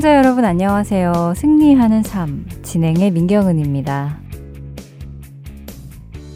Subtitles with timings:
[0.00, 1.34] 애청자 여러분 안녕하세요.
[1.36, 4.18] 승리하는 삶 진행의 민경은입니다.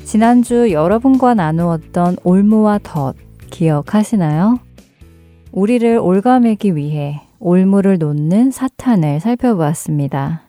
[0.05, 3.15] 지난주 여러분과 나누었던 올무와 덫
[3.49, 4.61] 기억하시나요?
[5.51, 10.43] 우리를 올가매기 위해 올무를 놓는 사탄을 살펴보았습니다.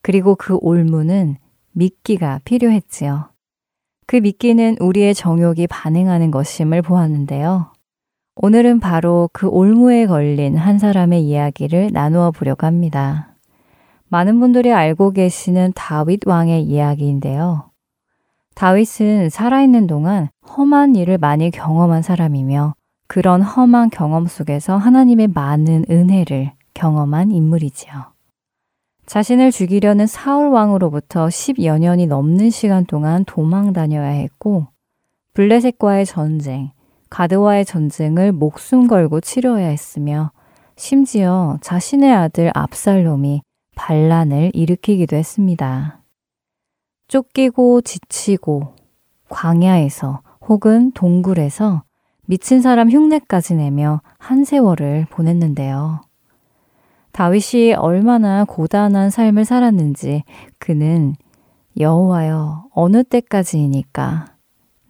[0.00, 1.36] 그리고 그 올무는
[1.72, 3.28] 미끼가 필요했지요.
[4.06, 7.72] 그 미끼는 우리의 정욕이 반응하는 것임을 보았는데요.
[8.40, 13.34] 오늘은 바로 그 올무에 걸린 한 사람의 이야기를 나누어 보려고 합니다.
[14.06, 17.70] 많은 분들이 알고 계시는 다윗 왕의 이야기인데요.
[18.54, 22.74] 다윗은 살아있는 동안 험한 일을 많이 경험한 사람이며
[23.08, 27.92] 그런 험한 경험 속에서 하나님의 많은 은혜를 경험한 인물이지요.
[29.06, 34.68] 자신을 죽이려는 사울 왕으로부터 10여 년이 넘는 시간 동안 도망 다녀야 했고
[35.34, 36.70] 블레셋과의 전쟁,
[37.10, 40.32] 가드와의 전쟁을 목숨 걸고 치러야 했으며
[40.76, 43.42] 심지어 자신의 아들 압살롬이
[43.74, 46.02] 반란을 일으키기도 했습니다.
[47.08, 48.74] 쫓기고 지치고
[49.28, 51.82] 광야에서 혹은 동굴에서
[52.26, 56.02] 미친 사람 흉내까지 내며 한 세월을 보냈는데요.
[57.12, 60.24] 다윗이 얼마나 고단한 삶을 살았는지
[60.58, 61.16] 그는
[61.78, 64.37] 여호와여 어느 때까지이니까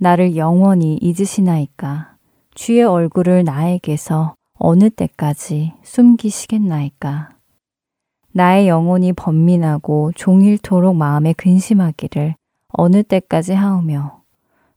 [0.00, 2.14] 나를 영원히 잊으시나이까?
[2.54, 7.30] 주의 얼굴을 나에게서 어느 때까지 숨기시겠나이까?
[8.32, 12.36] 나의 영혼이 번민하고 종일토록 마음에 근심하기를
[12.68, 14.22] 어느 때까지 하오며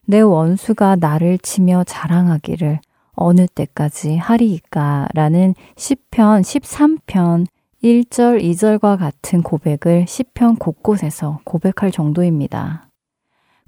[0.08, 2.80] 내 원수가 나를 치며 자랑하기를
[3.14, 5.08] 어느 때까지 하리이까?
[5.14, 7.46] 라는 10편, 13편
[7.84, 12.91] 1절, 2절과 같은 고백을 10편 곳곳에서 고백할 정도입니다.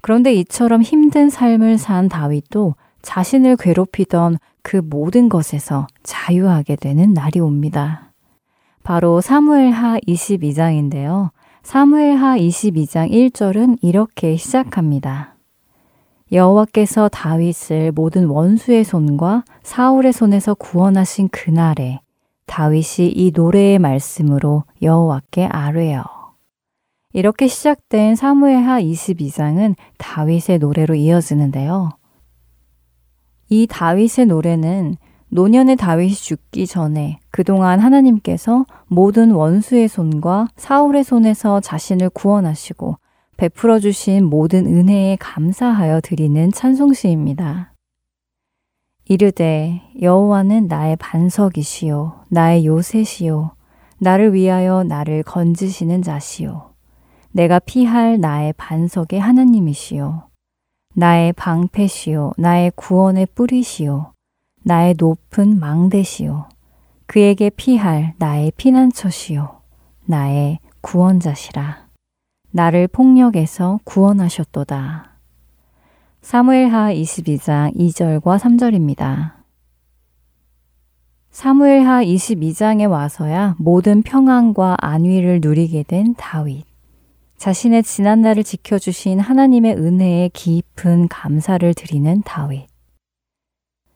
[0.04, 8.12] 그런데 이처럼 힘든 삶을 산 다윗도 자신을 괴롭히던 그 모든 것에서 자유하게 되는 날이 옵니다.
[8.82, 11.30] 바로 사무엘하 22장인데요.
[11.62, 15.36] 사무엘하 22장 1절은 이렇게 시작합니다.
[16.32, 22.00] 여호와께서 다윗을 모든 원수의 손과 사울의 손에서 구원하신 그날에
[22.44, 26.13] 다윗이 이 노래의 말씀으로 여호와께 아뢰어
[27.14, 31.90] 이렇게 시작된 사무엘하 22장은 다윗의 노래로 이어지는데요.
[33.48, 34.96] 이 다윗의 노래는
[35.28, 42.98] 노년의 다윗이 죽기 전에 그동안 하나님께서 모든 원수의 손과 사울의 손에서 자신을 구원하시고
[43.36, 47.74] 베풀어 주신 모든 은혜에 감사하여 드리는 찬송시입니다.
[49.04, 53.52] 이르되 여호와는 나의 반석이시요 나의 요새시요
[54.00, 56.73] 나를 위하여 나를 건지시는 자시요
[57.34, 60.28] 내가 피할 나의 반석의 하나님이시요.
[60.94, 62.34] 나의 방패시요.
[62.38, 64.12] 나의 구원의 뿌리시요.
[64.62, 66.48] 나의 높은 망대시요.
[67.06, 69.62] 그에게 피할 나의 피난처시요.
[70.04, 71.88] 나의 구원자시라.
[72.52, 75.10] 나를 폭력에서 구원하셨도다.
[76.22, 79.32] 사무엘하 22장 2절과 3절입니다.
[81.32, 86.73] 사무엘하 22장에 와서야 모든 평안과 안위를 누리게 된 다윗.
[87.44, 92.66] 자신의 지난날을 지켜주신 하나님의 은혜에 깊은 감사를 드리는 다윗.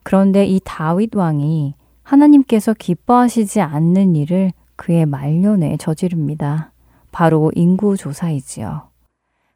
[0.02, 1.72] 그런데 이 다윗 왕이
[2.02, 6.72] 하나님께서 기뻐하시지 않는 일을 그의 말년에 저지릅니다.
[7.10, 8.90] 바로 인구조사이지요.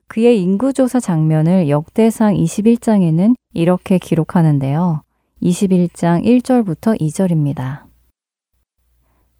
[0.06, 5.02] 그의 인구조사 장면을 역대상 21장에는 이렇게 기록하는데요.
[5.42, 7.82] 21장 1절부터 2절입니다.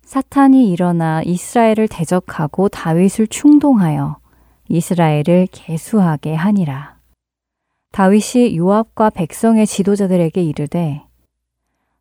[0.03, 4.21] 사탄이 일어나 이스라엘을 대적하고 다윗을 충동하여
[4.69, 6.97] 이스라엘을 개수하게 하니라.
[7.93, 11.03] 다윗이 요압과 백성의 지도자들에게 이르되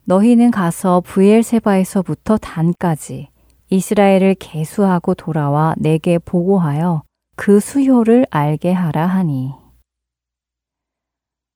[0.06, 3.28] 너희는 가서 부엘세바에서부터 단까지
[3.69, 7.04] 이스라엘을 개수하고 돌아와 내게 보고하여
[7.36, 9.54] 그 수효를 알게 하라 하니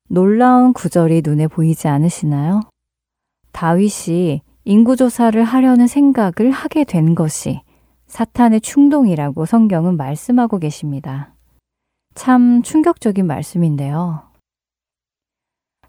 [0.08, 2.62] 놀라운 구절이 눈에 보이지 않으시나요?
[3.52, 7.62] 다윗이 인구조사를 하려는 생각을 하게 된 것이
[8.16, 11.34] 사탄의 충동이라고 성경은 말씀하고 계십니다.
[12.14, 14.22] 참 충격적인 말씀인데요.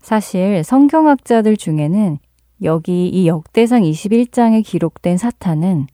[0.01, 2.19] 사실 성경학자들 중에는
[2.65, 5.87] 여기 이 역대상 21장에 기록된 사탄은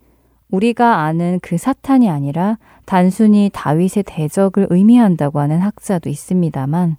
[0.48, 2.56] 우리가 아는 그 사탄이 아니라
[2.86, 6.96] 단순히 다윗의 대적을 의미한다고 하는 학자도 있습니다만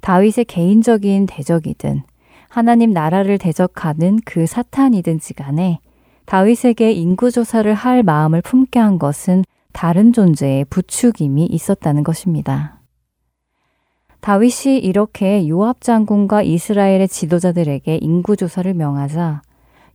[0.00, 2.02] 다윗의 개인적인 대적이든
[2.48, 5.80] 하나님 나라를 대적하는 그 사탄이든지 간에
[6.30, 9.42] 다윗에게 인구 조사를 할 마음을 품게 한 것은
[9.72, 12.78] 다른 존재의 부추김이 있었다는 것입니다.
[14.20, 19.42] 다윗이 이렇게 요압 장군과 이스라엘의 지도자들에게 인구 조사를 명하자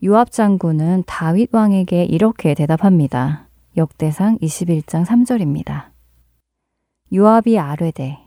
[0.04, 3.48] 요압 장군은 다윗 왕에게 이렇게 대답합니다.
[3.78, 5.86] 역대상 21장 3절입니다.
[7.14, 8.18] 요압이 아뢰되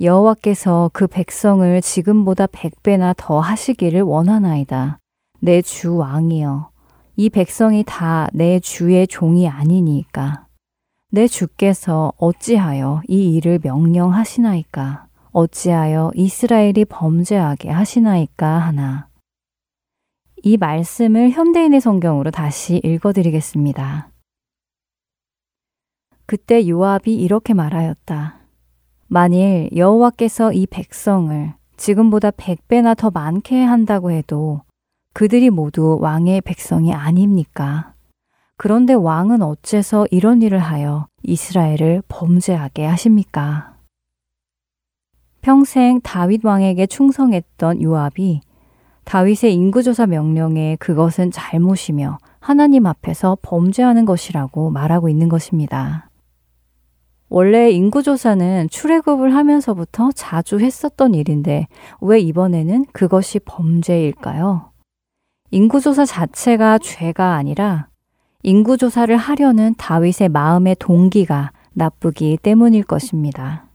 [0.00, 4.98] 여호와께서 그 백성을 지금보다 백배나 더 하시기를 원하나이다.
[5.38, 6.69] 내 주 왕이여
[7.20, 10.46] 이 백성이 다 내 주의 종이 아니니까.
[11.10, 15.06] 내 주께서 어찌하여 이 일을 명령하시나이까?
[15.32, 19.08] 어찌하여 이스라엘이 범죄하게 하시나이까 하나.
[20.42, 24.08] 이 말씀을 현대인의 성경으로 다시 읽어드리겠습니다.
[26.24, 28.40] 그때 요압이 이렇게 말하였다.
[29.08, 34.62] 만일 여호와께서 이 백성을 지금보다 백배나 더 많게 한다고 해도
[35.12, 37.94] 그들이 모두 왕의 백성이 아닙니까?
[38.56, 43.74] 그런데 왕은 어째서 이런 일을 하여 이스라엘을 범죄하게 하십니까?
[45.40, 48.42] 평생 다윗 왕에게 충성했던 요압이
[49.04, 56.10] 다윗의 인구조사 명령에 그것은 잘못이며 하나님 앞에서 범죄하는 것이라고 말하고 있는 것입니다.
[57.28, 61.68] 원래 인구조사는 출애굽을 하면서부터 자주 했었던 일인데
[62.00, 64.69] 왜 이번에는 그것이 범죄일까요?
[65.52, 67.88] 인구조사 자체가 죄가 아니라
[68.42, 73.66] 인구조사를 하려는 다윗의 마음의 동기가 나쁘기 때문일 것입니다.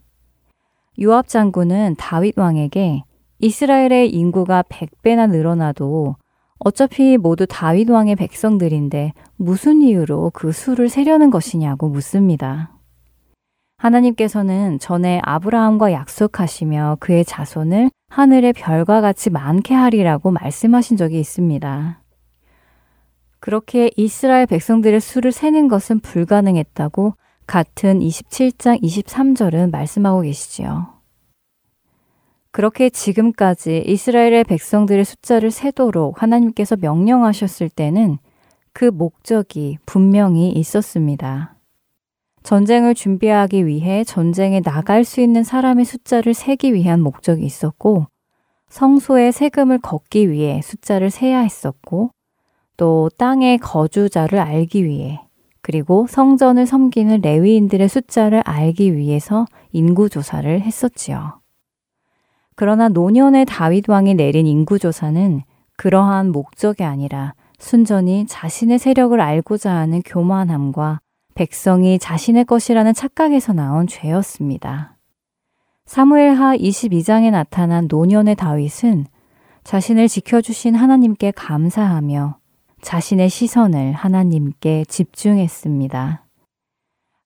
[1.01, 3.03] 요압 장군은 다윗 왕에게
[3.39, 6.15] 이스라엘의 인구가 100배나 늘어나도
[6.59, 12.74] 어차피 모두 다윗 왕의 백성들인데 무슨 이유로 그 수를 세려는 것이냐고 묻습니다.
[13.77, 22.01] 하나님께서는 전에 아브라함과 약속하시며 그의 자손을 하늘의 별과 같이 많게 하리라고 말씀하신 적이 있습니다.
[23.39, 27.13] 그렇게 이스라엘 백성들의 수를 세는 것은 불가능했다고
[27.45, 30.95] 같은 27장 23절은 말씀하고 계시지요.
[32.51, 38.17] 그렇게 지금까지 이스라엘의 백성들의 숫자를 세도록 하나님께서 명령하셨을 때는
[38.71, 41.54] 그 목적이 분명히 있었습니다.
[42.45, 48.05] 전쟁을 준비하기 위해 전쟁에 나갈 수 있는 사람의 숫자를 세기 위한 목적이 있었고,
[48.69, 52.11] 성소에 세금을 걷기 위해 숫자를 세야 했었고,
[52.77, 55.21] 또 땅의 거주자를 알기 위해,
[55.61, 61.41] 그리고 성전을 섬기는 레위인들의 숫자를 알기 위해서 인구조사를 했었지요.
[62.55, 65.41] 그러나 노년의 다윗 왕이 내린 인구조사는
[65.77, 70.99] 그러한 목적이 아니라 순전히 자신의 세력을 알고자 하는 교만함과
[71.35, 74.95] 백성이 자신의 것이라는 착각에서 나온 죄였습니다.
[75.85, 79.05] 사무엘하 22장에 나타난 노년의 다윗은
[79.65, 82.37] 자신을 지켜주신 하나님께 감사하며
[82.81, 86.23] 자신의 시선을 하나님께 집중했습니다.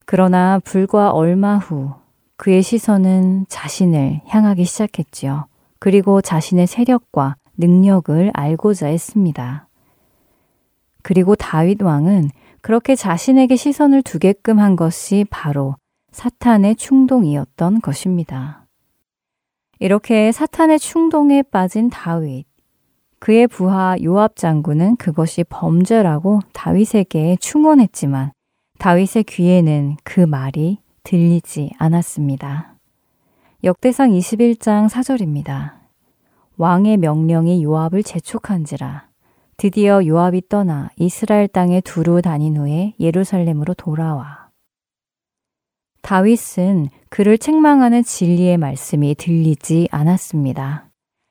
[0.06, 1.94] 그러나 불과 얼마 후
[2.36, 5.46] 그의 시선은 자신을 향하기 시작했지요.
[5.78, 9.68] 그리고 자신의 세력과 능력을 알고자 했습니다.
[11.04, 12.32] 그리고 다윗 왕은
[12.62, 15.76] 그렇게 자신에게 시선을 두게끔 한 것이 바로
[16.12, 18.66] 사탄의 충동이었던 것입니다.
[19.80, 22.46] 이렇게 사탄의 충동에 빠진 다윗.
[23.20, 28.32] 그의 부하 요압 장군은 그것이 범죄라고 다윗에게 충원했지만
[28.78, 32.76] 다윗의 귀에는 그 말이 들리지 않았습니다.
[33.64, 35.74] 역대상 21장 4절입니다.
[36.58, 39.09] 왕의 명령이 요압을 재촉한지라
[39.60, 44.48] 드디어 요압이 떠나 이스라엘 땅에 두루 다닌 후에 예루살렘으로 돌아와.
[46.02, 50.90] 다윗은 그를 책망하는 진리의 말씀이 들리지 않았습니다.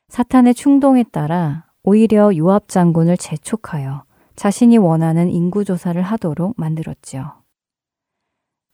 [0.08, 4.04] 사탄의 충동에 따라 오히려 요압 장군을 재촉하여
[4.36, 7.32] 자신이 원하는 인구 조사를 하도록 만들었지요.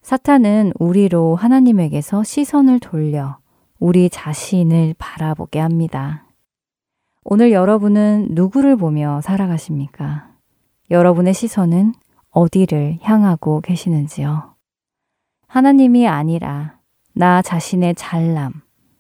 [0.02, 3.38] 사탄은 우리로 하나님에게서 시선을 돌려
[3.78, 6.23] 우리 자신을 바라보게 합니다.
[7.26, 10.28] 오늘 여러분은 누구를 보며 살아가십니까?
[10.90, 11.94] 여러분의 시선은
[12.30, 14.54] 어디를 향하고 계시는지요?
[15.46, 16.78] 하나님이 아니라
[17.14, 18.52] 나 자신의 잘남,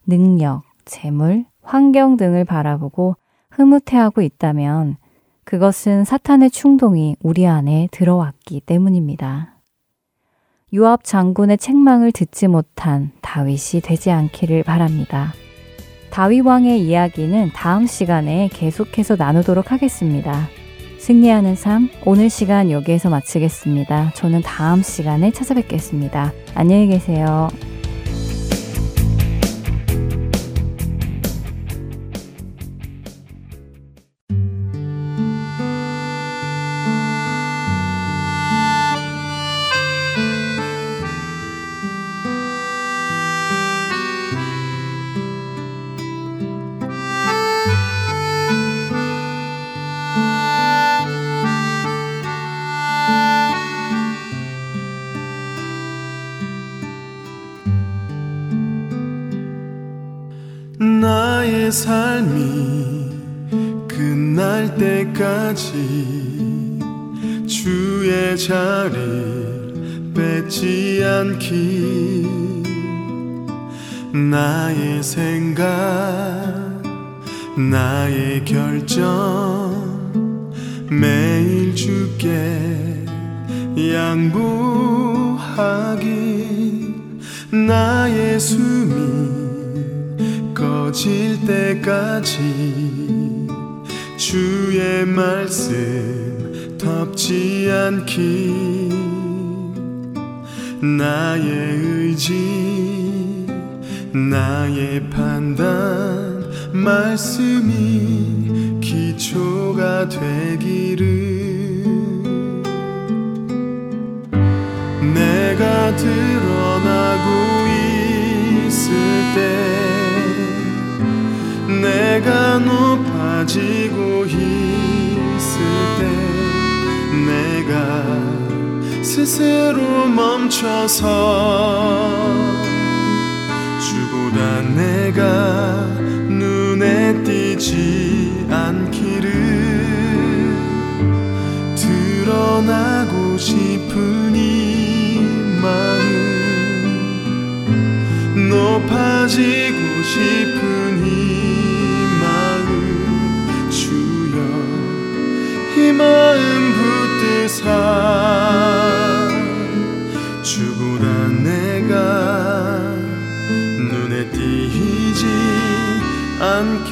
[0.06, 3.16] 능력, 재물 환경 등을 바라보고
[3.50, 4.96] 흐뭇해하고 있다면
[5.44, 9.56] 그것은 사탄의 충동이 우리 안에 들어왔기 때문입니다.
[10.72, 15.34] 유압 장군의 책망을 듣지 못한 다윗이 되지 않기를 바랍니다.
[16.14, 20.48] 다윗 왕의 이야기는 다음 시간에 계속해서 나누도록 하겠습니다.
[20.98, 24.12] 승리하는 삶, 오늘 시간 여기에서 마치겠습니다.
[24.14, 26.32] 저는 다음 시간에 찾아뵙겠습니다.
[26.54, 27.48] 안녕히 계세요.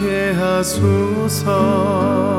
[0.02, 2.31] 않게 하소서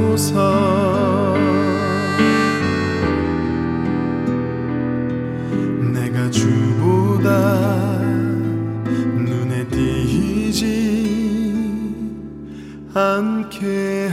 [0.00, 1.34] 하소서.
[5.92, 7.90] 내가 주보다
[12.92, 14.09] 않게 하소서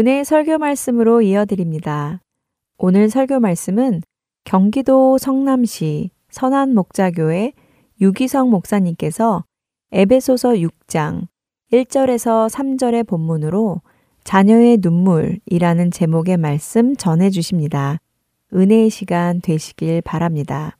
[0.00, 2.22] 은혜 설교 말씀으로 이어드립니다.
[2.78, 4.00] 오늘 설교 말씀은
[4.44, 7.52] 경기도 성남시 선한 목자교회
[8.00, 9.44] 유기성 목사님께서
[9.92, 11.26] 에베소서 6장
[11.70, 13.82] 1절에서 3절의 본문으로
[14.24, 17.98] 자녀의 눈물이라는 제목의 말씀 전해 주십니다.
[18.54, 20.78] 은혜의 시간 되시길 바랍니다.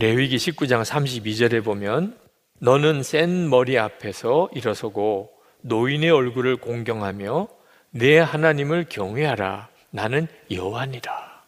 [0.00, 2.18] 레위기 19장 32절에 보면
[2.58, 5.30] 너는 센 머리 앞에서 일어서고
[5.60, 7.48] 노인의 얼굴을 공경하며
[7.90, 11.44] 내 하나님을 경외하라 나는 여호와니라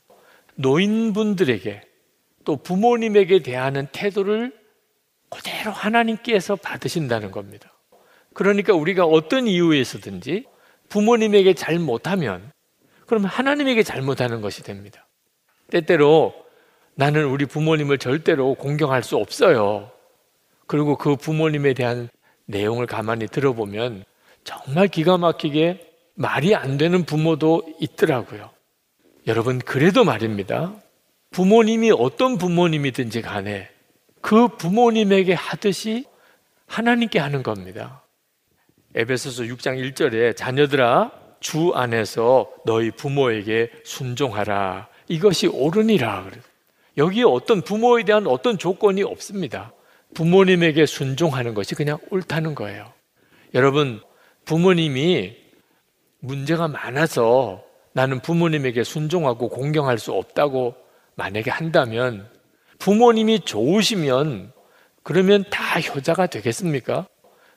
[0.57, 1.81] 노인분들에게
[2.45, 4.53] 또 부모님에게 대하는 태도를
[5.31, 7.73] 그대로 하나님께서 받으신다는 겁니다.
[8.35, 10.45] 그러니까 우리가 어떤 이유에서든지
[10.91, 12.53] 부모님에게 잘못하면
[13.07, 15.09] 그러면 하나님에게 잘못하는 것이 됩니다.
[15.71, 16.42] 때때로
[16.95, 19.91] 나는 우리 부모님을 절대로 공경할 수 없어요.
[20.67, 22.09] 그리고 그 부모님에 대한
[22.47, 24.05] 내용을 가만히 들어보면
[24.45, 28.51] 정말 기가 막히게 말이 안 되는 부모도 있더라고요.
[29.27, 30.75] 여러분, 그래도 말입니다.
[31.31, 33.71] 부모님이 어떤 부모님이든지 간에
[34.21, 36.05] 그 부모님에게 하듯이
[36.67, 38.03] 하나님께 하는 겁니다.
[38.95, 44.89] 에베소서 6장 1절에 자녀들아 주 안에서 너희 부모에게 순종하라.
[45.09, 46.31] 이것이 옳으니라.
[46.97, 49.73] 여기에 어떤 부모에 대한 어떤 조건이 없습니다.
[50.15, 52.93] 부모님에게 순종하는 것이 그냥 옳다는 거예요.
[53.55, 54.01] 여러분,
[54.45, 55.37] 부모님이
[56.21, 60.75] 문제가 많아서 나는 부모님에게 순종하고 공경할 수 없다고
[61.15, 62.29] 만약에 한다면
[62.79, 64.53] 부모님이 좋으시면
[65.03, 67.07] 그러면 다 효자가 되겠습니까?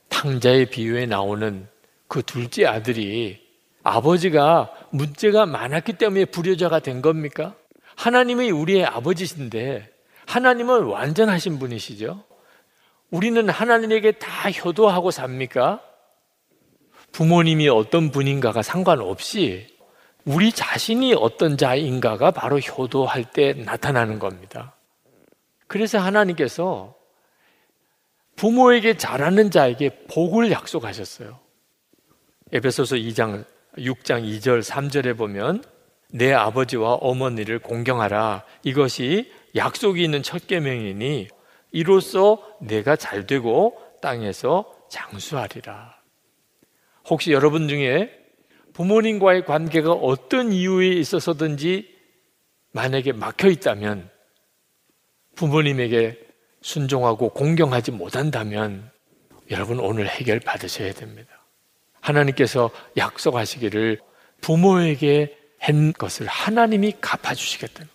[0.10, 1.68] 탕자의 비유에 나오는
[2.08, 3.42] 그 둘째 아들이
[3.84, 7.56] 아버지가 문제가 많았기 때문에 불효자가 된 겁니까?
[7.96, 9.92] 하나님이 우리의 아버지신데
[10.26, 12.24] 하나님은 완전하신 분이시죠.
[13.12, 15.82] 우리는 하나님에게 다 효도하고 삽니까?
[17.12, 19.68] 부모님이 어떤 분인가가 상관없이
[20.26, 24.76] 우리 자신이 어떤 자인가가 바로 효도할 때 나타나는 겁니다.
[25.68, 26.96] 그래서 하나님께서
[28.36, 31.40] 부모에게 잘하는 자에게 복을 약속하셨어요.
[32.52, 33.46] 에베소서 2장
[33.78, 35.64] 6장 2절 3절에 보면
[36.16, 38.46] 내 아버지와 어머니를 공경하라.
[38.64, 41.28] 이것이 약속이 있는 첫 계명이니
[41.74, 45.94] 이로써 내가 잘 되고 땅에서 장수하리라.
[47.10, 48.10] 혹시 여러분 중에
[48.72, 51.94] 부모님과의 관계가 어떤 이유에 있어서든지
[52.72, 54.10] 만약에 막혀 있다면
[55.36, 56.18] 부모님에게
[56.62, 58.90] 순종하고 공경하지 못한다면
[59.52, 61.46] 여러분 오늘 해결 받으셔야 됩니다.
[62.00, 64.00] 하나님께서 약속하시기를
[64.40, 67.90] 부모에게 한 것을 하나님이 갚아주시겠다는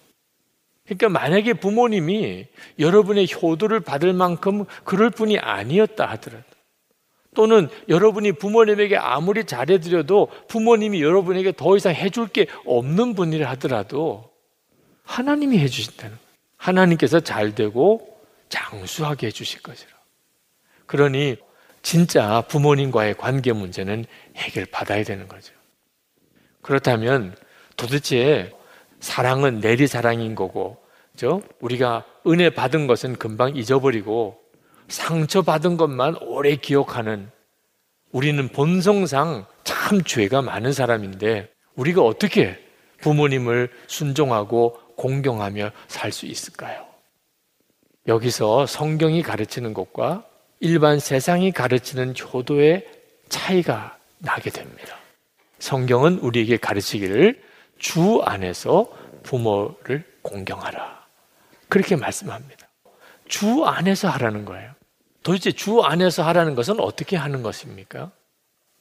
[0.85, 2.47] 그러니까 만약에 부모님이
[2.79, 6.45] 여러분의 효도를 받을 만큼 그럴 분이 아니었다 하더라도
[7.35, 14.31] 또는 여러분이 부모님에게 아무리 잘해드려도 부모님이 여러분에게 더 이상 해줄 게 없는 분이라 하더라도
[15.05, 16.31] 하나님이 해주신다는 거예요.
[16.57, 19.91] 하나님께서 잘 되고 장수하게 해주실 것이라.
[20.87, 21.37] 그러니
[21.83, 24.05] 진짜 부모님과의 관계 문제는
[24.37, 25.55] 해결받아야 되는 거죠.
[26.63, 27.37] 그렇다면
[27.81, 28.53] 도대체
[29.01, 30.77] 사랑은 내리 사랑인 거고,
[31.17, 31.43] 죠?
[31.61, 34.39] 우리가 은혜 받은 것은 금방 잊어버리고
[34.89, 37.31] 상처 받은 것만 오래 기억하는
[38.13, 42.59] 우리는 본성상 참 죄가 많은 사람인데 우리가 어떻게
[42.99, 46.85] 부모님을 순종하고 공경하며 살 수 있을까요?
[48.07, 50.27] 여기서 성경이 가르치는 것과
[50.59, 52.87] 일반 세상이 가르치는 효도의
[53.31, 54.97] 차이가 나게 됩니다.
[55.61, 57.50] 성경은 우리에게 가르치기를
[57.81, 58.89] 주 안에서
[59.25, 61.07] 부모를 공경하라.
[61.69, 62.69] 그렇게 말씀합니다.
[63.27, 64.73] 주 안에서 하라는 거예요.
[65.23, 68.13] 도대체 주 안에서 하라는 것은 어떻게 하는 것입니까?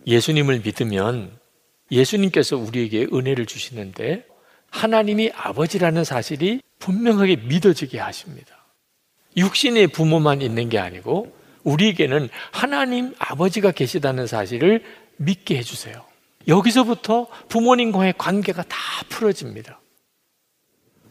[0.06, 1.38] 예수님을 믿으면
[1.92, 4.26] 예수님께서 우리에게 은혜를 주시는데
[4.70, 8.66] 하나님이 아버지라는 사실이 분명하게 믿어지게 하십니다.
[9.36, 14.84] 육신의 부모만 있는 게 아니고 우리에게는 하나님 아버지가 계시다는 사실을
[15.18, 16.09] 믿게 해주세요.
[16.48, 18.78] 여기서부터 부모님과의 관계가 다
[19.10, 19.80] 풀어집니다.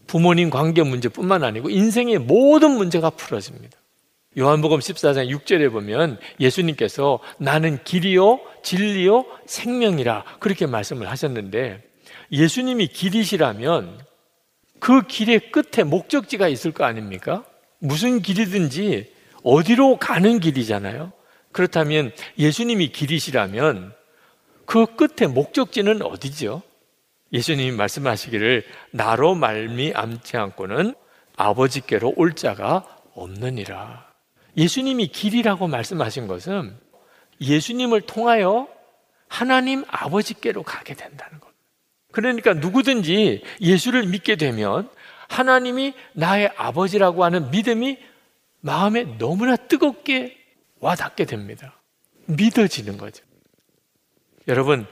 [0.07, 3.79] 부모님 관계 문제뿐만 아니고 인생의 모든 문제가 풀어집니다.
[4.39, 11.83] 요한복음 14장 6절에 보면 예수님께서 나는 길이요, 진리요, 생명이라 그렇게 말씀을 하셨는데
[12.33, 14.01] 예수님이 길이시라면
[14.81, 17.45] 그 길의 끝에 목적지가 있을 거 아닙니까?
[17.81, 19.13] 무슨 길이든지
[19.43, 21.13] 어디로 가는 길이잖아요.
[21.53, 23.93] 그렇다면 예수님이 길이시라면
[24.69, 26.61] 그 끝에 목적지는 어디죠?
[27.33, 30.95] 예수님이 말씀하시기를 나로 말미암지 않고는
[31.37, 34.07] 아버지께로 올 자가 없느니라.
[34.59, 36.77] 예수님이 길이라고 말씀하신 것은
[37.41, 38.69] 예수님을 통하여
[39.27, 41.49] 하나님 아버지께로 가게 된다는 것.
[42.13, 44.91] 그러니까 누구든지 예수를 믿게 되면
[45.29, 47.97] 하나님이 나의 아버지라고 하는 믿음이
[48.61, 50.37] 마음에 너무나 뜨겁게
[50.81, 51.81] 와닿게 됩니다.
[52.27, 53.28] 믿어지는 거죠.
[54.49, 54.87] 여러분,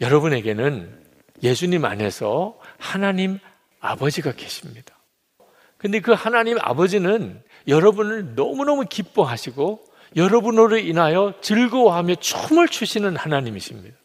[0.00, 1.04] 여러분에게는
[1.42, 3.38] 예수님 안에서 하나님
[3.80, 4.96] 아버지가 계십니다.
[5.78, 9.84] 근데 그 하나님 아버지는 여러분을 너무너무 기뻐하시고
[10.16, 13.96] 여러분으로 인하여 즐거워하며 춤을 추시는 하나님이십니다.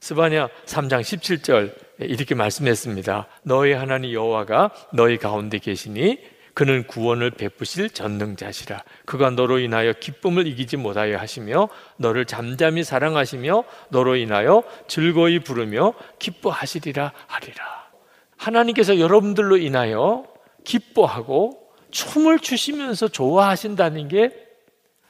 [0.00, 3.26] 스바냐 3장 17절 이렇게 말씀했습니다.
[3.42, 6.18] 너희 하나님 여호와가 너희 가운데 계시니
[6.58, 8.82] 그는 구원을 베푸실 전능자시라.
[9.04, 11.68] 그가 너로 인하여 기쁨을 이기지 못하여 하시며
[11.98, 17.88] 너를 잠잠히 사랑하시며 너로 인하여 즐거이 부르며 기뻐하시리라 하리라.
[18.36, 20.26] 하나님께서 여러분들로 인하여
[20.64, 24.32] 기뻐하고 춤을 추시면서 좋아하신다는 게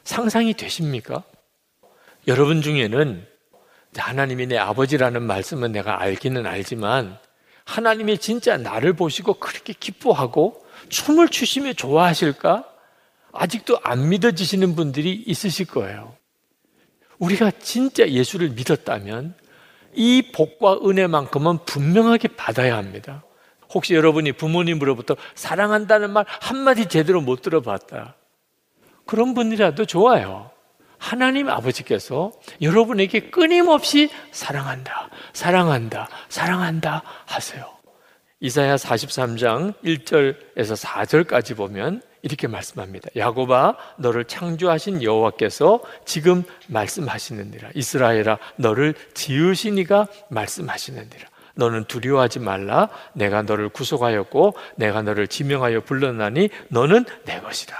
[0.04, 1.22] 상상이 되십니까?
[2.26, 3.26] 여러분 중에는
[3.96, 7.18] 하나님이 내 아버지라는 말씀은 내가 알기는 알지만
[7.64, 12.64] 하나님이 진짜 나를 보시고 그렇게 기뻐하고 춤을 추시며 좋아하실까?
[13.33, 16.14] 아직도 안 믿어지시는 분들이 있으실 거예요.
[17.18, 19.35] 우리가 진짜 예수를 믿었다면
[19.94, 23.24] 이 복과 은혜만큼은 분명하게 받아야 합니다.
[23.70, 28.14] 혹시 여러분이 부모님으로부터 사랑한다는 말 한마디 제대로 못 들어봤다.
[29.05, 30.51] 그런 분이라도 좋아요.
[30.98, 37.77] 하나님 아버지께서 여러분에게 끊임없이 사랑한다, 사랑한다, 사랑한다 하세요.
[38.40, 43.09] 이사야 43장 1절에서 4절까지 보면 이렇게 말씀합니다.
[43.16, 47.70] 야곱아 너를 창조하신 여호와께서 지금 말씀하시느니라.
[47.74, 51.29] 이스라엘아 너를 지으시니가 말씀하시느니라.
[51.57, 52.88] 너는 두려워하지 말라.
[53.12, 57.77] 내가 너를 구속하였고 내가 너를 지명하여 불렀나니 너는 내 것이라.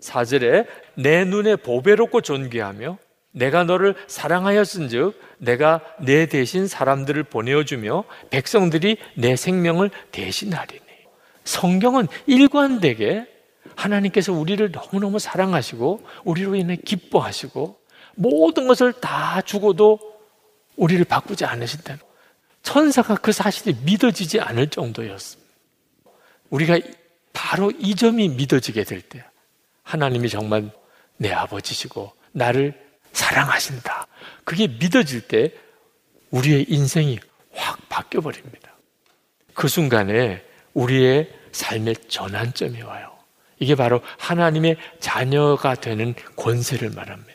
[0.00, 2.98] 4절에 내 눈에 보배롭고 존귀하며
[3.34, 10.80] 내가 너를 사랑하였은즉 내가 내 대신 사람들을 보내어주며 백성들이 내 생명을 대신하리니.
[11.44, 13.26] 성경은 일관되게
[13.74, 17.76] 하나님께서 우리를 너무너무 사랑하시고 우리로 인해 기뻐하시고
[18.14, 19.98] 모든 것을 다 주고도
[20.76, 22.00] 우리를 바꾸지 않으신다는
[22.62, 25.50] 천사가 그 사실이 믿어지지 않을 정도였습니다.
[26.50, 26.78] 우리가
[27.32, 29.24] 바로 이 점이 믿어지게 될 때
[29.82, 30.70] 하나님이 정말
[31.16, 32.83] 내 아버지시고 나를
[33.14, 34.06] 사랑하신다.
[34.44, 35.52] 그게 믿어질 때
[36.30, 37.18] 우리의 인생이
[37.54, 38.74] 확 바뀌어 버립니다.
[39.54, 43.12] 그 순간에 우리의 삶의 전환점이 와요.
[43.60, 47.32] 이게 바로 하나님의 자녀가 되는 권세를 말합니다.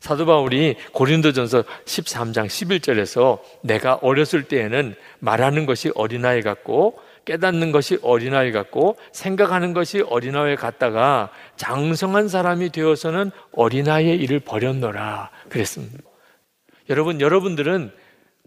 [0.00, 8.52] 사도 바울이 고린도전서 13장 11절에서 내가 어렸을 때에는 말하는 것이 어린아이 같고 깨닫는 것이 어린아이
[8.52, 15.98] 같고 생각하는 것이 어린아이 같다가 장성한 사람이 되어서는 어린아이의 일을 버렸노라 그랬습니다.
[16.88, 17.92] 여러분 여러분들은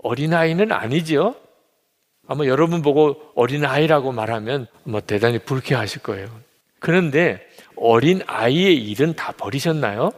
[0.01, 1.35] 어린아이는 아니지요?
[2.27, 6.27] 아마 여러분 보고 어린아이라고 말하면 뭐 대단히 불쾌하실 거예요.
[6.79, 10.11] 그런데 어린아이의 일은 다 버리셨나요?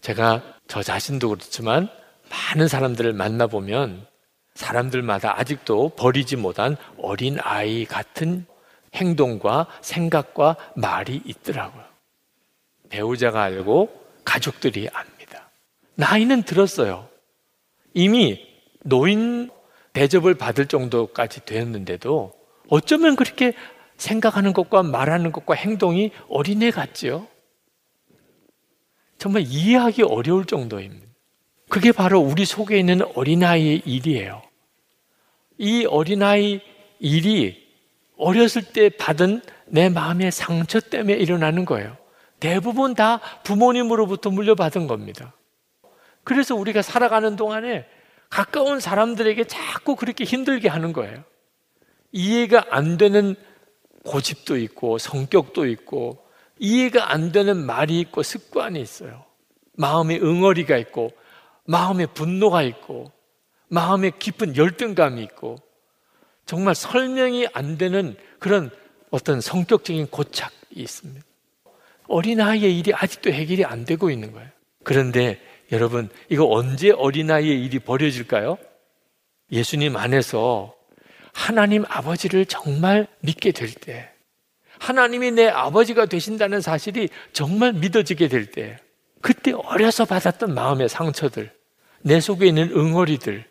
[0.00, 1.88] 제가 저 자신도 그렇지만
[2.30, 4.06] 많은 사람들을 만나보면
[4.54, 8.46] 사람들마다 아직도 버리지 못한 어린 아이 같은
[8.94, 11.84] 행동과 생각과 말이 있더라고요.
[12.88, 13.88] 배우자가 알고
[14.24, 15.50] 가족들이 압니다.
[15.96, 17.08] 나이는 들었어요.
[17.92, 18.46] 이미
[18.84, 19.50] 노인
[19.92, 22.32] 대접을 받을 정도까지 되었는데도
[22.68, 23.54] 어쩌면 그렇게
[23.96, 27.26] 생각하는 것과 말하는 것과 행동이 어린애 같지요?
[29.18, 31.13] 정말 이해하기 어려울 정도입니다.
[31.68, 34.42] 그게 바로 우리 속에 있는 어린아이의 일이에요.
[35.58, 36.60] 이 어린아이
[36.98, 37.64] 일이
[38.16, 41.96] 어렸을 때 받은 내 마음의 상처 때문에 일어나는 거예요.
[42.40, 45.34] 대부분 다 부모님으로부터 물려받은 겁니다.
[46.22, 47.86] 그래서 우리가 살아가는 동안에
[48.28, 51.22] 가까운 사람들에게 자꾸 그렇게 힘들게 하는 거예요.
[52.12, 53.36] 이해가 안 되는
[54.04, 56.24] 고집도 있고 성격도 있고
[56.58, 59.24] 이해가 안 되는 말이 있고 습관이 있어요.
[59.76, 61.12] 마음에 응어리가 있고
[61.66, 63.12] 마음에 분노가 있고
[63.68, 65.56] 마음에 깊은 열등감이 있고
[66.46, 68.70] 정말 설명이 안 되는 그런
[69.10, 71.24] 어떤 성격적인 고착이 있습니다.
[72.06, 74.48] 어린아이의 일이 아직도 해결이 안 되고 있는 거예요.
[74.82, 75.40] 그런데
[75.72, 78.58] 여러분, 이거 언제 어린아이의 일이 벌어질까요?
[79.50, 80.74] 예수님 안에서
[81.32, 84.10] 하나님 아버지를 정말 믿게 될 때,
[84.78, 88.78] 하나님이 내 아버지가 되신다는 사실이 정말 믿어지게 될 때,
[89.24, 91.50] 그때 어려서 받았던 마음의 상처들,
[92.02, 93.48] 내 속에 있는 응어리들,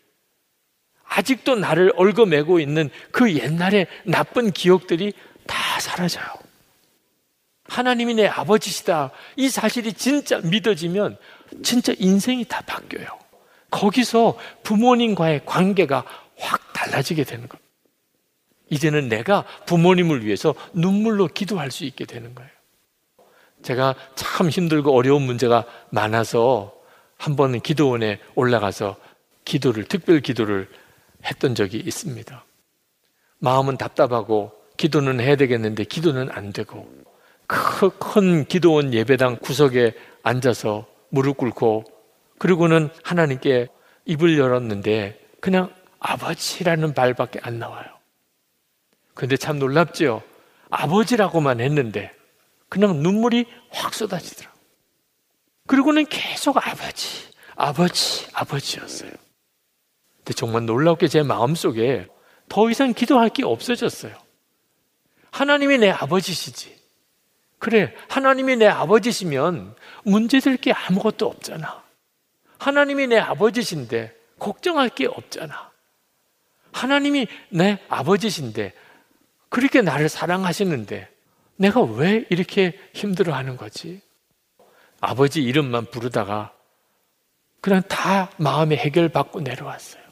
[1.04, 5.14] 아직도 나를 얽어매고 있는 그 옛날의 나쁜 기억들이
[5.48, 6.28] 다 사라져요.
[7.64, 9.10] 하나님이 내 아버지시다.
[9.36, 11.18] 이 사실이 진짜 믿어지면
[11.64, 13.08] 진짜 인생이 다 바뀌어요.
[13.72, 16.06] 거기서 부모님과의 관계가
[16.38, 17.72] 확 달라지게 되는 겁니다.
[18.70, 22.52] 이제는 내가 부모님을 위해서 눈물로 기도할 수 있게 되는 거예요.
[23.64, 26.74] 제가 참 힘들고 어려운 문제가 많아서
[27.18, 28.98] 한 번은 기도원에 올라가서
[29.46, 30.70] 기도를, 특별 기도를
[31.26, 32.46] 했던 적이 있습니다.
[33.40, 36.88] 마음은 답답하고 기도는 해야 되겠는데 기도는 안 되고
[37.48, 41.84] 큰 기도원 예배당 구석에 앉아서 무릎 꿇고
[42.40, 43.68] 그리고는 하나님께
[44.06, 47.86] 입을 열었는데 그냥 아버지라는 말밖에 안 나와요.
[49.14, 50.22] 근데 참 놀랍지요.
[50.70, 52.12] 아버지라고만 했는데
[52.74, 54.58] 그냥 눈물이 확 쏟아지더라고.
[55.68, 59.12] 그리고는 계속 아버지, 아버지, 아버지였어요.
[60.18, 62.08] 근데 정말 놀랍게 제 마음속에
[62.50, 64.16] 더 이상 기도할 게 없어졌어요.
[65.30, 66.76] 하나님이 내 아버지시지.
[67.60, 71.84] 그래, 하나님이 내 아버지시면 문제될 게 아무것도 없잖아.
[72.58, 75.70] 하나님이 내 아버지신데 걱정할 게 없잖아.
[76.72, 78.74] 하나님이 내 아버지신데
[79.50, 81.13] 그렇게 나를 사랑하시는데
[81.56, 84.02] 내가 왜 이렇게 힘들어 하는 거지?
[85.00, 86.54] 아버지 이름만 부르다가
[87.62, 90.04] 그냥 다 마음에 해결받고 내려왔어요.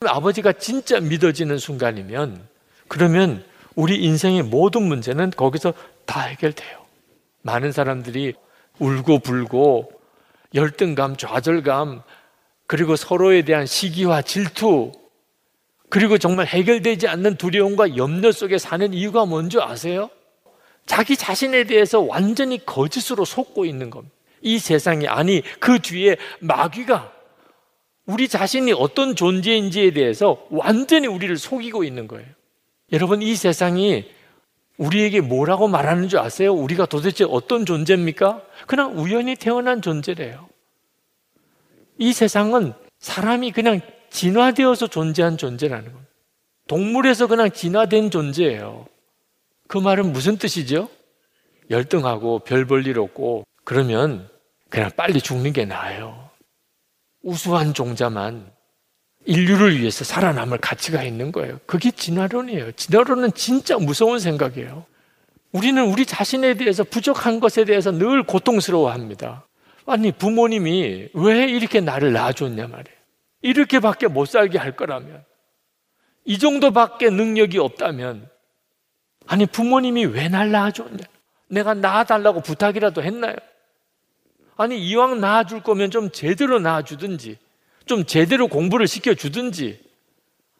[0.00, 2.48] 아버지가 진짜 믿어지는 순간이면
[2.88, 6.84] 그러면 우리 인생의 모든 문제는 거기서 다 해결돼요.
[7.42, 8.34] 많은 사람들이
[8.78, 9.90] 울고 불고
[10.54, 12.02] 열등감, 좌절감,
[12.66, 14.92] 그리고 서로에 대한 시기와 질투,
[15.88, 20.10] 그리고 정말 해결되지 않는 두려움과 염려 속에 사는 이유가 뭔지 아세요?
[20.86, 24.14] 자기 자신에 대해서 완전히 거짓으로 속고 있는 겁니다.
[24.40, 27.12] 이 세상이 아니 그 뒤에 마귀가
[28.06, 32.26] 우리 자신이 어떤 존재인지에 대해서 완전히 우리를 속이고 있는 거예요.
[32.92, 34.08] 여러분 이 세상이
[34.76, 36.52] 우리에게 뭐라고 말하는 줄 아세요?
[36.54, 38.42] 우리가 도대체 어떤 존재입니까?
[38.66, 40.48] 그냥 우연히 태어난 존재래요.
[41.98, 46.12] 이 세상은 사람이 그냥 진화되어서 존재한 존재라는 겁니다.
[46.68, 48.86] 동물에서 그냥 진화된 존재예요.
[49.68, 50.88] 그 말은 무슨 뜻이죠?
[51.70, 54.28] 열등하고 별 볼 일 없고 그러면
[54.70, 56.30] 그냥 빨리 죽는 게 나아요.
[57.22, 58.50] 우수한 종자만
[59.24, 61.58] 인류를 위해서 살아남을 가치가 있는 거예요.
[61.66, 62.72] 그게 진화론이에요.
[62.72, 64.86] 진화론은 진짜 무서운 생각이에요.
[65.50, 69.46] 우리는 우리 자신에 대해서 부족한 것에 대해서 늘 고통스러워 합니다.
[69.86, 72.96] 아니, 부모님이 왜 이렇게 나를 낳아줬냐 말이에요.
[73.42, 75.24] 이렇게밖에 못 살게 할 거라면,
[76.24, 78.28] 이 정도밖에 능력이 없다면,
[79.26, 81.04] 아니, 부모님이 왜 날 낳아줬냐?
[81.48, 83.36] 내가 낳아달라고 부탁이라도 했나요?
[84.56, 87.36] 아니, 이왕 낳아줄 거면 좀 제대로 낳아주든지,
[87.84, 89.80] 좀 제대로 공부를 시켜주든지,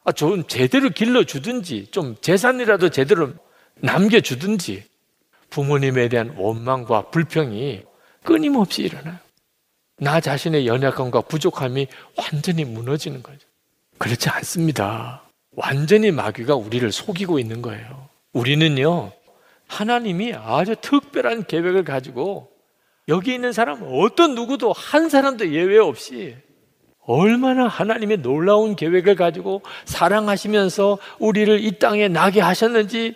[0.05, 3.33] 아, 좀 제대로 길러주든지, 좀 재산이라도 제대로
[3.75, 4.83] 남겨주든지,
[5.49, 7.83] 부모님에 대한 원망과 불평이
[8.23, 9.17] 끊임없이 일어나요.
[9.99, 13.47] 나 자신의 연약함과 부족함이 완전히 무너지는 거죠.
[13.97, 15.23] 그렇지 않습니다.
[15.51, 18.09] 완전히 마귀가 우리를 속이고 있는 거예요.
[18.33, 19.11] 우리는요,
[19.67, 22.49] 하나님이 아주 특별한 계획을 가지고
[23.07, 26.35] 여기 있는 사람 어떤 누구도 한 사람도 예외 없이
[26.99, 33.15] 얼마나 하나님의 놀라운 계획을 가지고 사랑하시면서 우리를 이 땅에 나게 하셨는지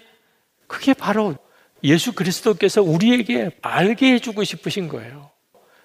[0.68, 1.36] 그게 바로
[1.84, 5.30] 예수 그리스도께서 우리에게 알게 해주고 싶으신 거예요.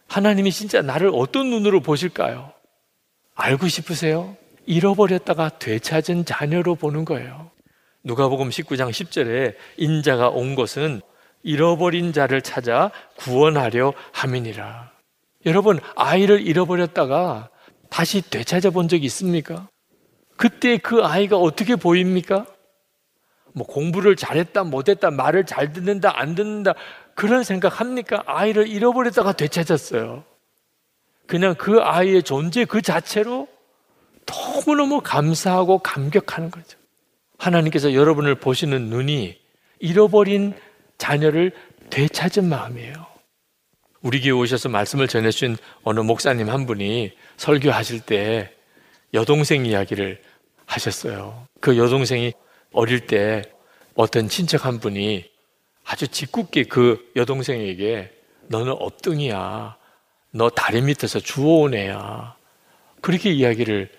[0.06, 2.52] 하나님이 진짜 나를 어떤 눈으로 보실까요?
[3.34, 4.36] 알고 싶으세요?
[4.66, 7.50] 잃어버렸다가 되찾은 자녀로 보는 거예요.
[8.06, 11.02] 누가복음 19장 10절에 인자가 온 것은
[11.42, 14.92] 잃어버린 자를 찾아 구원하려 함이니라.
[15.44, 17.50] 여러분, 아이를 잃어버렸다가
[17.90, 19.68] 다시 되찾아 본 적이 있습니까?
[20.36, 22.46] 그때 그 아이가 어떻게 보입니까?
[23.52, 26.74] 뭐 공부를 잘했다, 못했다, 말을 잘 듣는다, 안 듣는다,
[27.16, 28.22] 그런 생각 합니까?
[28.26, 30.22] 아이를 잃어버렸다가 되찾았어요.
[31.26, 33.48] 그냥 그 아이의 존재 그 자체로
[34.26, 36.78] 너무너무 감사하고 감격하는 거죠.
[37.38, 39.38] 하나님께서 여러분을 보시는 눈이
[39.78, 40.54] 잃어버린
[40.98, 41.52] 자녀를
[41.90, 43.06] 되찾은 마음이에요.
[44.02, 48.52] 우리 교회 오셔서 말씀을 전해주신 어느 목사님 한 분이 설교하실 때
[49.14, 50.22] 여동생 이야기를
[50.66, 51.46] 하셨어요.
[51.60, 52.32] 그 여동생이
[52.72, 53.42] 어릴 때
[53.94, 55.24] 어떤 친척 한 분이
[55.84, 58.12] 아주 짓궂게 그 여동생에게
[58.48, 59.76] 너는 업등이야.
[60.32, 62.36] 너 다리 밑에서 주워온 애야.
[63.00, 63.90] 그렇게 이야기를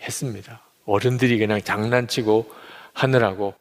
[0.00, 0.60] 했습니다.
[0.84, 2.50] 어른들이 그냥 장난치고
[2.96, 3.54] 하느라고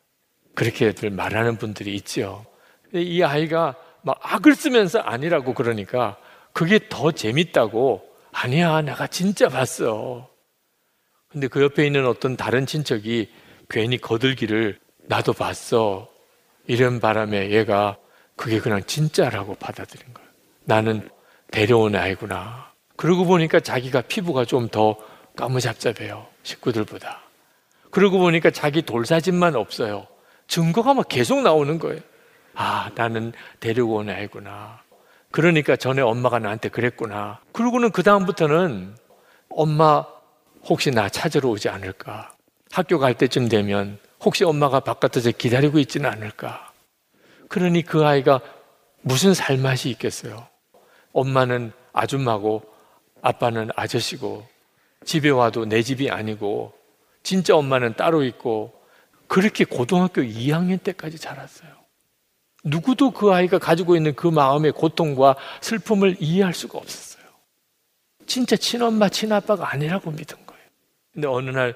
[0.56, 2.45] 그렇게들 말하는 분들이 있지요.
[2.93, 6.17] 이 아이가 막 악을 쓰면서 아니라고 그러니까
[6.54, 10.30] 그게 더 재밌다고 아니야 내가 진짜 봤어.
[11.28, 13.30] 근데 그 옆에 있는 어떤 다른 친척이
[13.69, 16.10] 괜히 거들기를 나도 봤어.
[16.67, 17.98] 이런 바람에 얘가
[18.38, 20.30] 그게 그냥 진짜라고 받아들인 거예요.
[20.63, 21.10] 나는
[21.52, 22.71] 데려온 아이구나.
[22.95, 24.95] 그러고 보니까 자기가 피부가 좀 더
[25.36, 26.26] 까무잡잡해요.
[26.43, 27.25] 식구들보다.
[27.96, 30.06] 그러고 보니까 자기 돌사진만 없어요.
[30.48, 32.02] 증거가 막 계속 나오는 거예요.
[32.54, 33.32] 아, 나는
[33.62, 34.82] 데리고 온 아이구나.
[35.32, 37.40] 그러니까 전에 엄마가 나한테 그랬구나.
[37.54, 38.98] 그러고는 그다음부터는
[39.48, 40.06] 엄마
[40.66, 42.34] 혹시 나 찾으러 오지 않을까?
[42.70, 46.74] 학교 갈 때쯤 되면 혹시 엄마가 바깥에서 기다리고 있지는 않을까?
[47.48, 48.42] 그러니 그 아이가
[49.04, 50.46] 무슨 살맛이 있겠어요?
[51.14, 52.62] 엄마는 아줌마고
[53.22, 54.46] 아빠는 아저씨고
[55.06, 56.75] 집에 와도 내 집이 아니고
[57.26, 58.72] 진짜 엄마는 따로 있고
[59.28, 61.72] 그렇게 고등학교 2학년 때까지 자랐어요.
[62.64, 67.26] 누구도 그 아이가 가지고 있는 그 마음의 고통과 슬픔을 이해할 수가 없었어요.
[68.28, 70.64] 진짜 친엄마, 친아빠가 아니라고 믿은 거예요.
[71.14, 71.76] 근데 어느 날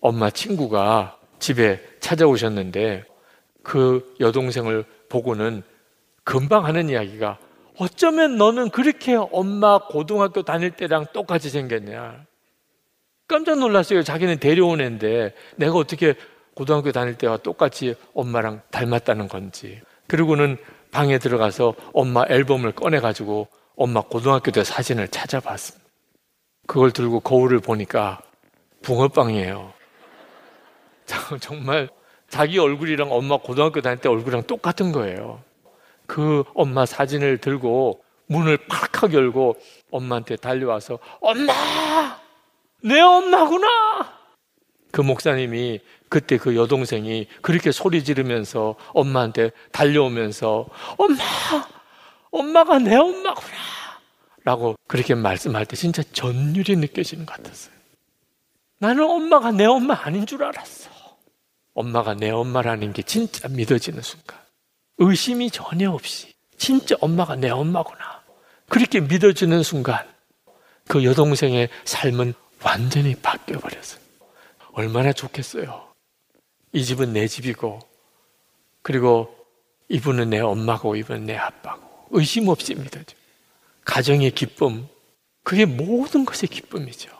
[0.00, 3.04] 엄마 친구가 집에 찾아오셨는데
[3.64, 5.64] 그 여동생을 보고는
[6.22, 7.38] 금방 하는 이야기가
[7.78, 12.24] 어쩌면 너는 그렇게 엄마 고등학교 다닐 때랑 똑같이 생겼냐.
[13.28, 14.02] 깜짝 놀랐어요.
[14.02, 16.14] 자기는 데려온 애인데 내가 어떻게
[16.54, 19.80] 고등학교 다닐 때와 똑같이 엄마랑 닮았다는 건지.
[20.06, 20.56] 그리고는
[20.90, 25.84] 방에 들어가서 엄마 앨범을 꺼내가지고 엄마 고등학교 때 사진을 찾아봤습니다.
[26.66, 28.20] 그걸 들고 거울을 보니까
[28.82, 29.72] 붕어빵이에요.
[31.40, 31.88] 정말
[32.28, 35.42] 자기 얼굴이랑 엄마 고등학교 다닐 때 얼굴이랑 똑같은 거예요.
[36.06, 39.56] 그 엄마 사진을 들고 문을 팍하게 열고
[39.90, 42.25] 엄마한테 달려와서 엄마!
[42.86, 44.16] 내 엄마구나!
[44.92, 51.18] 그 목사님이 그때 그 여동생이 그렇게 소리 지르면서 엄마한테 달려오면서 엄마!
[52.30, 53.56] 엄마가 내 엄마구나!
[54.44, 57.74] 라고 그렇게 말씀할 때 진짜 전율이 느껴지는 것 같았어요.
[58.78, 60.88] 나는 엄마가 내 엄마 아닌 줄 알았어.
[61.74, 64.38] 엄마가 내 엄마라는 게 진짜 믿어지는 순간.
[64.98, 68.22] 의심이 전혀 없이 진짜 엄마가 내 엄마구나.
[68.68, 70.06] 그렇게 믿어지는 순간
[70.86, 74.00] 그 여동생의 삶은 완전히 바뀌어 버렸어요.
[74.72, 75.86] 얼마나 좋겠어요.
[76.72, 77.80] 이 집은 내 집이고
[78.82, 79.34] 그리고
[79.88, 83.16] 이분은 내 엄마고 이분은 내 아빠고 의심 없이 믿어져.
[83.84, 84.88] 가정의 기쁨
[85.42, 87.10] 그게 모든 것의 기쁨이죠.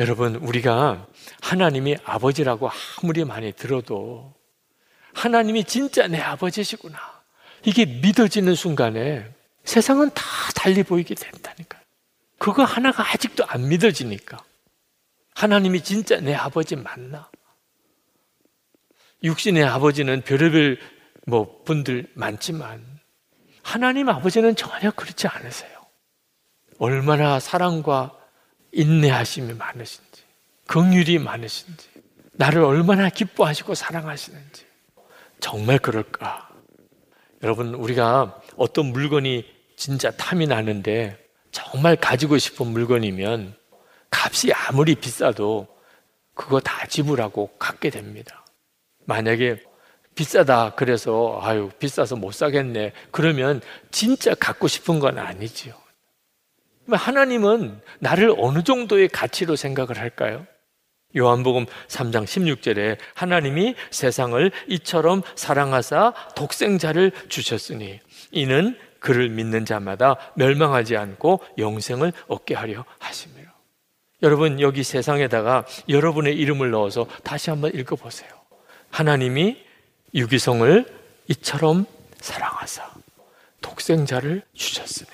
[0.00, 1.06] 여러분 우리가
[1.40, 2.68] 하나님이 아버지라고
[3.02, 4.34] 아무리 많이 들어도
[5.12, 6.98] 하나님이 진짜 내 아버지시구나.
[7.64, 9.30] 이게 믿어지는 순간에
[9.64, 11.83] 세상은 다 달리 보이게 된다니까요.
[12.38, 14.42] 그거 하나가 아직도 안 믿어지니까.
[15.34, 17.30] 하나님이 진짜 내 아버지 맞나?
[19.22, 20.78] 육신의 아버지는 별의별
[21.26, 22.84] 뭐 분들 많지만
[23.62, 25.72] 하나님 아버지는 전혀 그렇지 않으세요.
[26.78, 28.14] 얼마나 사랑과
[28.72, 30.22] 인내하심이 많으신지,
[30.66, 31.88] 긍휼이 많으신지,
[32.32, 34.66] 나를 얼마나 기뻐하시고 사랑하시는지.
[35.40, 36.50] 정말 그럴까?
[37.42, 41.23] 여러분, 우리가 어떤 물건이 진짜 탐이 나는데
[41.54, 43.54] 정말 가지고 싶은 물건이면
[44.10, 45.68] 값이 아무리 비싸도
[46.34, 48.44] 그거 다 지불하고 갖게 됩니다.
[49.06, 49.62] 만약에
[50.16, 53.60] 비싸다 그래서 아유 비싸서 못 사겠네 그러면
[53.92, 55.74] 진짜 갖고 싶은 건 아니지요.
[56.90, 60.46] 하나님은 나를 어느 정도의 가치로 생각을 할까요?
[61.16, 68.00] 요한복음 3장 16절에 하나님이 세상을 이처럼 사랑하사 독생자를 주셨으니
[68.32, 73.52] 이는 그를 믿는 자마다 멸망하지 않고 영생을 얻게 하려 하심이라.
[74.22, 78.30] 여러분 여기 세상에다가 여러분의 이름을 넣어서 다시 한번 읽어 보세요.
[78.88, 79.62] 하나님이
[80.14, 80.86] 유기성을
[81.28, 81.84] 이처럼
[82.18, 82.90] 사랑하사
[83.60, 85.10] 독생자를 주셨으니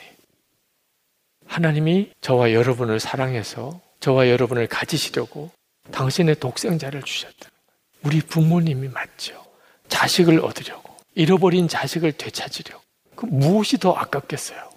[1.48, 5.50] 하나님이 저와 여러분을 사랑해서 저와 여러분을 가지시려고
[5.90, 8.04] 당신의 독생자를 주셨다는 거예요.
[8.04, 9.44] 우리 부모님이 맞죠.
[9.88, 12.79] 자식을 얻으려고 잃어버린 자식을 되찾으려고
[13.20, 14.70] 그 무엇이 더 아깝겠어요?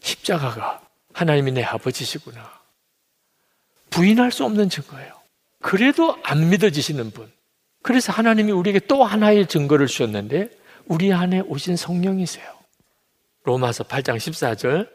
[0.00, 0.82] 십자가가
[1.14, 2.60] 하나님이 내 아버지시구나.
[3.88, 5.14] 부인할 수 없는 증거예요.
[5.62, 7.32] 그래도 안 믿어지시는 분.
[7.82, 10.50] 그래서 하나님이 우리에게 또 하나의 증거를 주셨는데
[10.84, 12.44] 우리 안에 오신 성령이세요.
[13.44, 14.90] 로마서 8장 14절,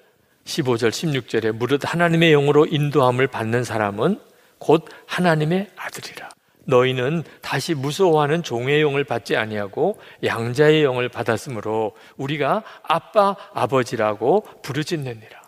[0.45, 4.19] 15절, 16절에 무릇 하나님의 영으로 인도함을 받는 사람은
[4.59, 6.29] 곧 하나님의 아들이라.
[6.65, 15.41] 너희는 다시 무서워하는 종의 영을 받지 아니하고 양자의 영을 받았으므로 우리가 아빠 아버지라고 부르짖느니라.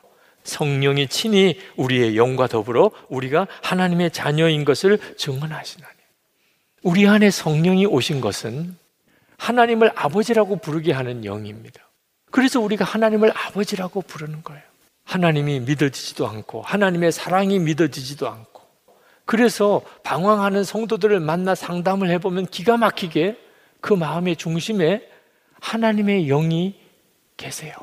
[0.44, 5.94] 성령이 친히 우리의 영과 더불어 우리가 하나님의 자녀인 것을 증언하시나니.
[6.82, 8.78] 우리 안에 성령이 오신 것은
[9.38, 11.82] 하나님을 아버지라고 부르게 하는 영입니다.
[12.30, 14.62] 그래서 우리가 하나님을 아버지라고 부르는 거예요.
[15.06, 18.53] 하나님이 믿어지지도 않고 하나님의 사랑이 믿어지지도 않고
[19.26, 23.38] 그래서 방황하는 성도들을 만나 상담을 해보면 기가 막히게
[23.80, 25.08] 그 마음의 중심에
[25.60, 26.76] 하나님의 영이
[27.38, 27.74] 계세요.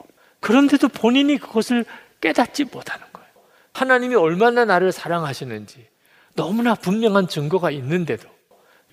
[0.41, 1.85] 그런데도 본인이 그것을
[2.21, 3.29] 깨닫지 못하는 거예요.
[3.73, 5.87] 하나님이 얼마나 나를 사랑하시는지
[6.35, 8.29] 너무나 분명한 증거가 있는데도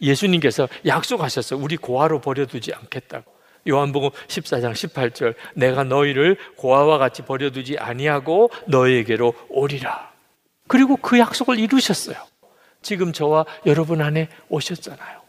[0.02, 1.60] 예수님께서 약속하셨어요.
[1.60, 3.38] 우리 고아로 버려두지 않겠다고.
[3.68, 10.12] 요한복음 14장 18절 내가 너희를 고아와 같이 버려두지 아니하고 너희에게로 오리라.
[10.68, 12.16] 그리고 그 약속을 이루셨어요.
[12.82, 15.22] 지금 저와 여러분 안에 오셨잖아요.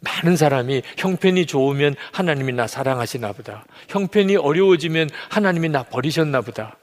[0.00, 3.64] 많은 사람이 형편이 좋으면 하나님이 나 사랑하시나 보다.
[3.88, 6.76] 형편이 어려워지면 하나님이 나 버리셨나 보다.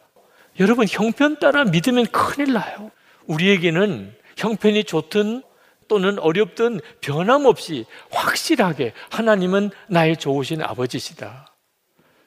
[0.60, 2.92] 여러분, 형편 따라 믿으면 큰일 나요.
[3.28, 5.44] 우리에게는 형편이 좋든
[5.88, 11.48] 또는 어렵든 변함없이 확실하게 하나님은 나의 좋으신 아버지시다.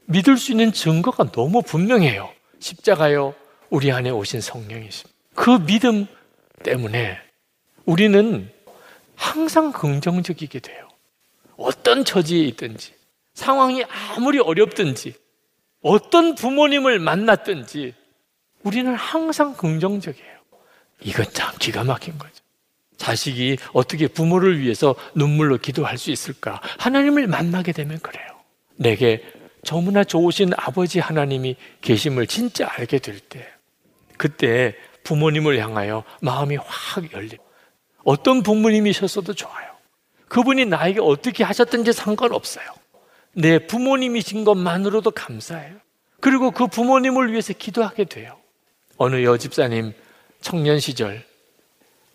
[0.07, 2.31] 믿을 수 있는 증거가 너무 분명해요.
[2.59, 3.35] 십자가요,
[3.71, 5.19] 우리 안에 오신 성령이십니다.
[5.35, 6.07] 그 믿음
[6.63, 7.19] 때문에
[7.85, 8.51] 우리는
[9.15, 10.89] 항상 긍정적이게 돼요.
[11.57, 12.95] 어떤 처지에 있든지,
[13.35, 15.15] 상황이 아무리 어렵든지,
[15.83, 17.95] 어떤 부모님을 만났든지,
[18.63, 20.33] 우리는 항상 긍정적이에요.
[21.01, 22.35] 이건 참 기가 막힌 거죠.
[22.97, 26.61] 자식이 어떻게 부모를 위해서 눈물로 기도할 수 있을까?
[26.79, 28.27] 하나님을 만나게 되면 그래요.
[28.77, 29.25] 내게
[29.65, 33.47] 너무나 좋으신 아버지 하나님이 계심을 진짜 알게 될 때,
[34.17, 37.43] 그때 부모님을 향하여 마음이 확 열립니다.
[38.05, 39.73] 어떤 부모님이셨어도 좋아요.
[40.29, 42.65] 그분이 나에게 어떻게 하셨든지 상관없어요.
[43.35, 45.77] 내 부모님이신 것만으로도 감사해요.
[46.21, 48.39] 그리고 그 부모님을 위해서 기도하게 돼요.
[48.97, 49.93] 어느 여집사님
[50.41, 51.25] 청년 시절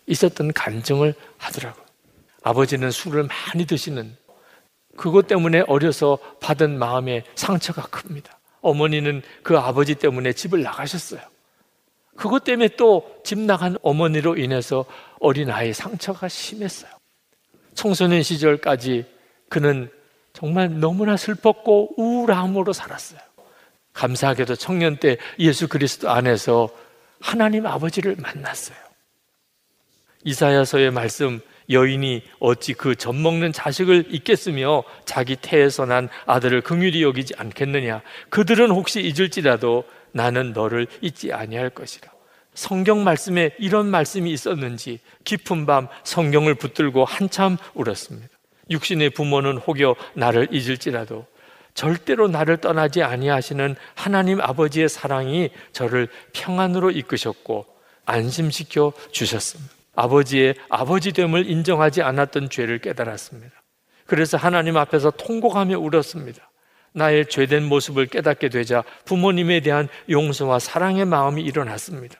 [0.06, 1.84] 있었던 간증을 하더라고요.
[2.42, 4.16] 아버지는 술을 많이 드시는
[4.96, 8.38] 그것 때문에 어려서 받은 마음의 상처가 큽니다.
[8.60, 11.20] 어머니는 그 아버지 때문에 집을 나가셨어요.
[12.16, 14.86] 그것 때문에 또 집 나간 어머니로 인해서
[15.20, 16.90] 어린아이 상처가 심했어요.
[17.74, 19.04] 청소년 시절까지
[19.48, 19.90] 그는
[20.32, 23.20] 정말 너무나 슬펐고 우울함으로 살았어요.
[23.92, 26.68] 감사하게도 청년 때 예수 그리스도 안에서
[27.20, 28.76] 하나님 아버지를 만났어요.
[30.24, 31.40] 이사야서의 말씀
[31.70, 38.70] 여인이 어찌 그 젖 먹는 자식을 잊겠으며 자기 태에서 난 아들을 긍휼히 여기지 않겠느냐 그들은
[38.70, 42.08] 혹시 잊을지라도 나는 너를 잊지 아니할 것이라
[42.58, 48.28] 성경 말씀에 이런 말씀이 있었는지 깊은 밤 성경을 붙들고 한참 울었습니다.
[48.68, 51.24] 육신의 부모는 혹여 나를 잊을지라도
[51.74, 57.64] 절대로 나를 떠나지 아니하시는 하나님 아버지의 사랑이 저를 평안으로 이끄셨고
[58.06, 59.72] 안심시켜 주셨습니다.
[59.94, 63.54] 아버지의 아버지됨을 인정하지 않았던 죄를 깨달았습니다.
[64.04, 66.50] 그래서 하나님 앞에서 통곡하며 울었습니다.
[66.92, 72.18] 나의 죄된 모습을 깨닫게 되자 부모님에 대한 용서와 사랑의 마음이 일어났습니다.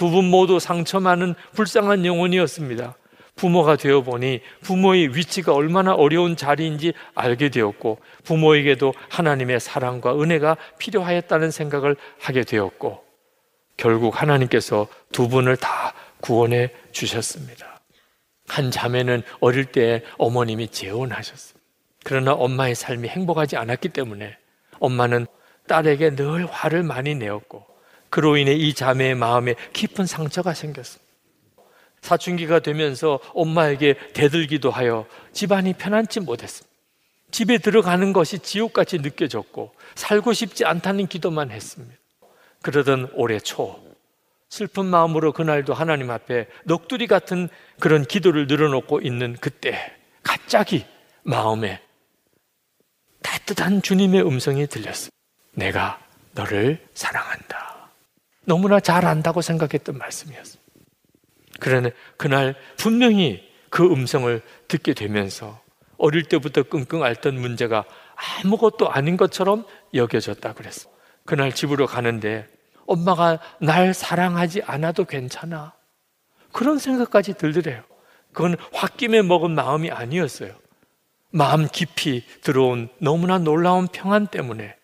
[0.00, 2.96] 두 분 모두 상처 많은 불쌍한 영혼이었습니다.
[3.36, 11.50] 부모가 되어 보니 부모의 위치가 얼마나 어려운 자리인지 알게 되었고 부모에게도 하나님의 사랑과 은혜가 필요하였다는
[11.50, 13.04] 생각을 하게 되었고
[13.76, 15.92] 결국 하나님께서 두 분을 다
[16.22, 17.82] 구원해 주셨습니다.
[18.48, 21.60] 한 자매는 어릴 때 어머님이 재혼하셨습니다.
[22.04, 24.34] 그러나 엄마의 삶이 행복하지 않았기 때문에
[24.78, 25.26] 엄마는
[25.68, 27.69] 딸에게 늘 화를 많이 내었고
[28.10, 31.10] 그로 인해 이 자매의 마음에 깊은 상처가 생겼습니다.
[32.02, 36.68] 사춘기가 되면서 엄마에게 대들기도 하여 집안이 편안치 못했습니다.
[37.30, 41.96] 집에 들어가는 것이 지옥같이 느껴졌고 살고 싶지 않다는 기도만 했습니다.
[42.62, 43.80] 그러던 올해 초
[44.48, 47.48] 슬픈 마음으로 그날도 하나님 앞에 넋두리 같은
[47.78, 50.84] 그런 기도를 늘어놓고 있는 그때 갑자기
[51.22, 51.80] 마음에
[53.22, 55.14] 따뜻한 주님의 음성이 들렸습니다.
[55.52, 56.00] 내가
[56.32, 57.69] 너를 사랑한다.
[58.50, 60.60] 너무나 잘 안다고 생각했던 말씀이었어요.
[61.60, 65.60] 그러나 그날 분명히 그 음성을 듣게 되면서
[65.98, 67.84] 어릴 때부터 끙끙 앓던 문제가
[68.42, 70.90] 아무것도 아닌 것처럼 여겨졌다 그랬어.
[71.24, 72.48] 그날 집으로 가는데
[72.86, 75.72] 엄마가 날 사랑하지 않아도 괜찮아.
[76.50, 77.84] 그런 생각까지 들더래요.
[78.32, 80.56] 그건 홧김에 먹은 마음이 아니었어요.
[81.30, 84.74] 마음 깊이 들어온 너무나 놀라운 평안 때문에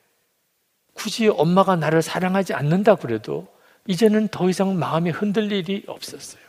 [0.92, 3.55] 굳이 엄마가 나를 사랑하지 않는다 그래도
[3.86, 6.42] 이제는 더 이상 마음이 흔들릴 일이 없었어요.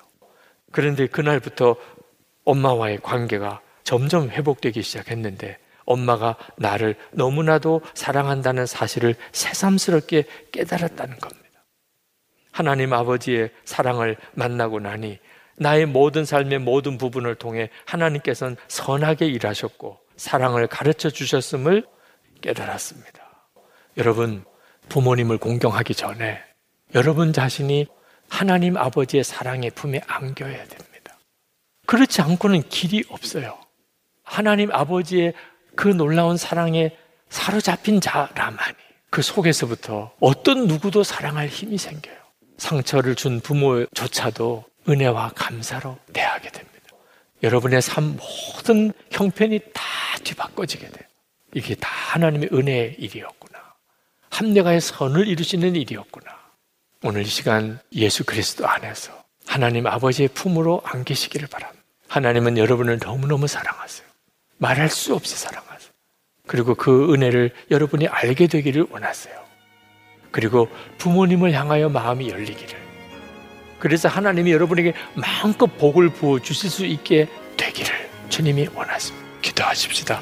[0.71, 1.75] 그런데 그날부터
[2.45, 11.47] 엄마와의 관계가 점점 회복되기 시작했는데 엄마가 나를 너무나도 사랑한다는 사실을 새삼스럽게 깨달았다는 겁니다.
[12.51, 15.19] 하나님 아버지의 사랑을 만나고 나니
[15.57, 21.85] 나의 모든 삶의 모든 부분을 통해 하나님께서는 선하게 일하셨고 사랑을 가르쳐 주셨음을
[22.41, 23.49] 깨달았습니다.
[23.97, 24.43] 여러분,
[24.89, 26.46] 부모님을 공경하기 전에
[26.95, 27.87] 여러분 자신이
[28.29, 31.17] 하나님 아버지의 사랑의 품에 안겨야 됩니다.
[31.85, 33.57] 그렇지 않고는 길이 없어요.
[34.23, 35.33] 하나님 아버지의
[35.75, 36.95] 그 놀라운 사랑에
[37.29, 38.75] 사로잡힌 자라만이
[39.09, 42.15] 그 속에서부터 어떤 누구도 사랑할 힘이 생겨요.
[42.57, 46.77] 상처를 준 부모조차도 은혜와 감사로 대하게 됩니다.
[47.43, 49.83] 여러분의 삶 모든 형편이 다
[50.23, 51.07] 뒤바꿔지게 돼요.
[51.53, 53.59] 이게 다 하나님의 은혜의 일이었구나.
[54.31, 56.36] 합력하여 선을 이루시는 일이었구나.
[57.03, 59.11] 오늘 이 시간 예수 그리스도 안에서
[59.45, 61.83] 하나님 아버지의 품으로 안기시기를 바랍니다.
[62.07, 64.07] 하나님은 여러분을 너무너무 사랑하세요.
[64.57, 65.91] 말할 수 없이 사랑하세요.
[66.47, 69.35] 그리고 그 은혜를 여러분이 알게 되기를 원하세요.
[70.31, 72.87] 그리고 부모님을 향하여 마음이 열리기를.
[73.79, 77.27] 그래서 하나님이 여러분에게 마음껏 복을 부어 주실 수 있게
[77.57, 79.27] 되기를 주님이 원하십니다.
[79.41, 80.21] 기도하십시다.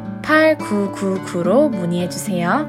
[0.21, 2.67] 866-8999로 문의해 주세요.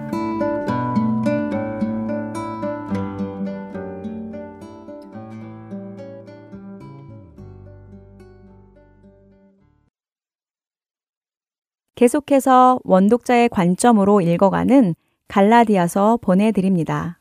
[11.95, 14.97] 계속해서 원독자의 관점으로 읽어가는
[15.29, 17.21] 갈라디아서 보내드립니다.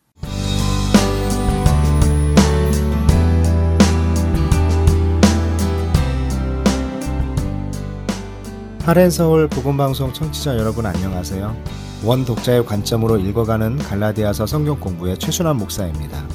[8.85, 11.55] 하렌서울 복음방송 청취자 여러분 안녕하세요.
[12.03, 16.27] 원 독자의 관점으로 읽어가는 갈라디아서 성경 공부의 최순환 목사입니다.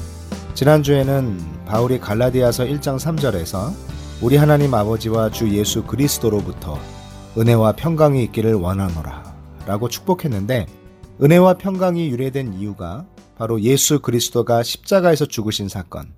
[0.53, 3.73] 지난주에는 바울이 갈라디아서 1장 3절에서
[4.21, 6.79] 우리 하나님 아버지와 주 예수 그리스도로부터
[7.37, 9.35] 은혜와 평강이 있기를 원하노라
[9.65, 10.67] 라고 축복했는데
[11.21, 13.05] 은혜와 평강이 유래된 이유가
[13.37, 16.13] 바로 예수 그리스도가 십자가에서 죽으신 사건,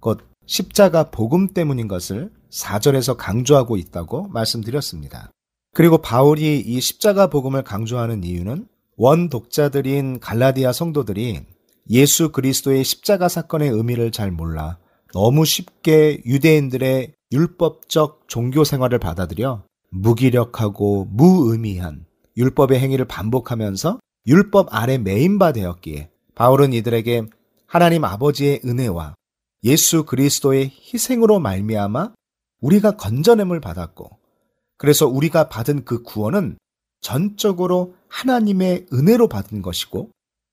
[0.00, 5.30] 곧 십자가 복음 때문인 것을 4절에서 강조하고 있다고 말씀드렸습니다.
[5.74, 8.66] 그리고 바울이 이 십자가 복음을 강조하는 이유는
[8.96, 11.40] 원 독자들인 갈라디아 성도들이
[11.90, 14.78] 예수 그리스도의 십자가 사건의 의미를 잘 몰라
[15.14, 22.04] 너무 쉽게 유대인들의 율법적 종교 생활을 받아들여 무기력하고 무의미한
[22.36, 27.24] 율법의 행위를 반복하면서 율법 아래 메인바 되었기에 바울은 이들에게
[27.66, 29.14] 하나님 아버지의 은혜와
[29.64, 32.12] 예수 그리스도의 희생으로 말미암아
[32.60, 34.21] 우리가 건져냄을 받았고
[34.82, 36.58] 그래서 우리가 받은 그 구원은
[37.00, 40.10] 전적으로 하나님의 은혜로 받은 것이고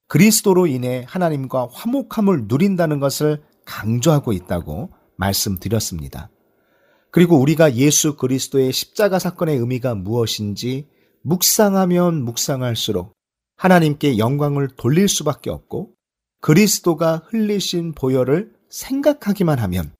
[0.07, 6.29] 그리스도로 인해 하나님과 화목함을 누린다는 것을 강조하고 있다고 말씀드렸습니다.
[7.09, 10.87] 그리고 우리가 예수 그리스도의 십자가 사건의 의미가 무엇인지
[11.23, 13.13] 묵상하면 묵상할수록
[13.57, 15.95] 하나님께 영광을 돌릴 수밖에 없고
[16.41, 19.91] 그리스도가 흘리신 보혈을 생각하기만 하면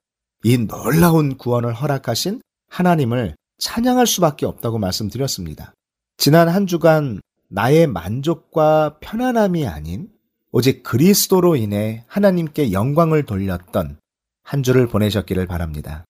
[0.43, 5.73] 이 놀라운 구원을 허락하신 하나님을 찬양할 수밖에 없다고 말씀드렸습니다.
[6.17, 10.09] 지난 한 주간 나의 만족과 편안함이 아닌
[10.51, 13.99] 오직 그리스도로 인해 하나님께 영광을 돌렸던
[14.43, 16.05] 한 주를 보내셨기를 바랍니다.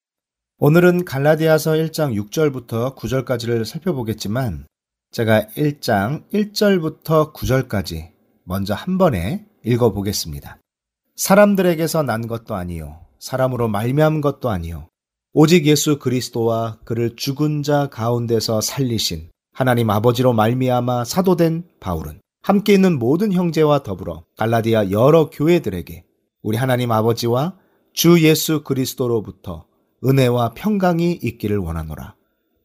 [0.59, 4.65] 오늘은 갈라디아서 1장 6절부터 9절까지를 살펴보겠지만
[5.11, 8.11] 제가 1장 1절부터 9절까지
[8.43, 10.57] 먼저 한 번에 읽어 보겠습니다.
[11.15, 14.87] 사람들에게서 난 것도 아니요 사람으로 말미암은 것도 아니요
[15.31, 22.97] 오직 예수 그리스도와 그를 죽은 자 가운데서 살리신 하나님 아버지로 말미암아 사도된 바울은 함께 있는
[22.97, 26.03] 모든 형제와 더불어 갈라디아 여러 교회들에게
[26.41, 27.55] 우리 하나님 아버지와
[27.93, 29.67] 주 예수 그리스도로부터
[30.03, 32.15] 은혜와 평강이 있기를 원하노라.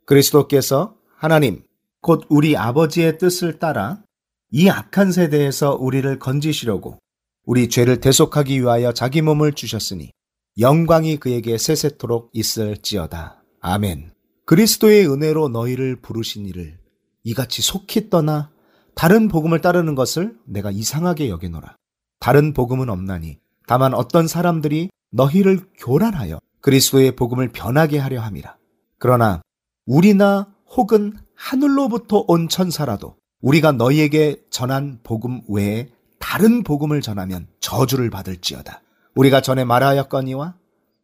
[0.07, 1.65] 그리스도께서 하나님
[2.01, 4.03] 곧 우리 아버지의 뜻을 따라
[4.51, 6.99] 이 악한 세대에서 우리를 건지시려고
[7.45, 10.13] 우리 죄를 대속하기 위하여 자기 몸을 주셨으니
[10.59, 13.43] 영광이 그에게 세세토록 있을지어다.
[13.61, 14.13] 아멘.
[14.47, 16.79] 그리스도의 은혜로 너희를 부르신 이를
[17.25, 18.53] 이같이 속히 떠나
[18.95, 21.77] 다른 복음을 따르는 것을 내가 이상하게 여기노라.
[22.21, 28.57] 다른 복음은 없나니 다만 어떤 사람들이 너희를 교란하여 그리스도의 복음을 변하게 하려 함이라.
[28.99, 29.43] 그러나
[29.87, 35.89] 우리나 혹은 하늘로부터 온 천사라도 우리가 너희에게 전한 복음 외에
[36.21, 38.83] 다른 복음을 전하면 저주를 받을지어다.
[39.15, 40.55] 우리가 전에 말하였거니와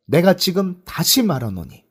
[0.06, 1.84] 내가 지금 다시 말하노니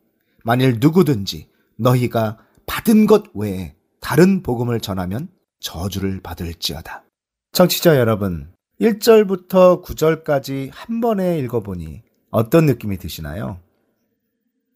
[0.43, 7.03] 만일 누구든지 너희가 받은 것 외에 다른 복음을 전하면 저주를 받을지어다.
[7.51, 13.59] 청취자 여러분, 1절부터 9절까지 한 번에 읽어보니 어떤 느낌이 드시나요?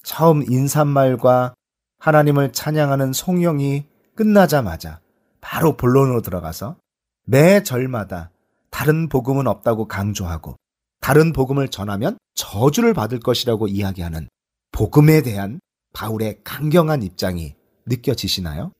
[0.03, 1.53] 처음 인사말과
[1.99, 3.85] 하나님을 찬양하는 송영이
[4.15, 4.99] 끝나자마자
[5.39, 6.77] 바로 본론으로 들어가서
[7.25, 8.31] 매 절마다
[8.69, 10.57] 다른 복음은 없다고 강조하고
[11.03, 14.29] 다른 복음을 전하면 저주를 받을 것이라고 이야기하는
[14.71, 15.59] 복음에 대한
[15.93, 18.71] 바울의 강경한 입장이 느껴지시나요?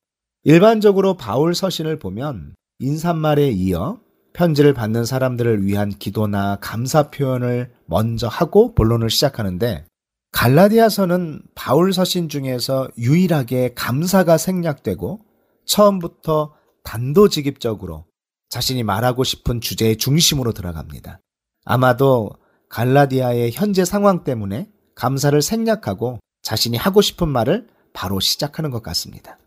[0.45, 3.99] 일반적으로 바울 서신을 보면 인사말에 이어
[4.32, 9.86] 편지를 받는 사람들을 위한 기도나 감사 표현을 먼저 하고 본론을 시작하는데
[10.32, 15.19] 갈라디아서는 바울 서신 중에서 유일하게 감사가 생략되고
[15.65, 16.53] 처음부터
[16.84, 18.05] 단도직입적으로
[18.47, 21.19] 자신이 말하고 싶은 주제의 중심으로 들어갑니다.
[21.66, 22.32] 아마도
[22.70, 29.38] 갈라디아의 현재 상황 때문에 감사를 생략하고 자신이 하고 싶은 말을 바로 시작하는 것 같습니다.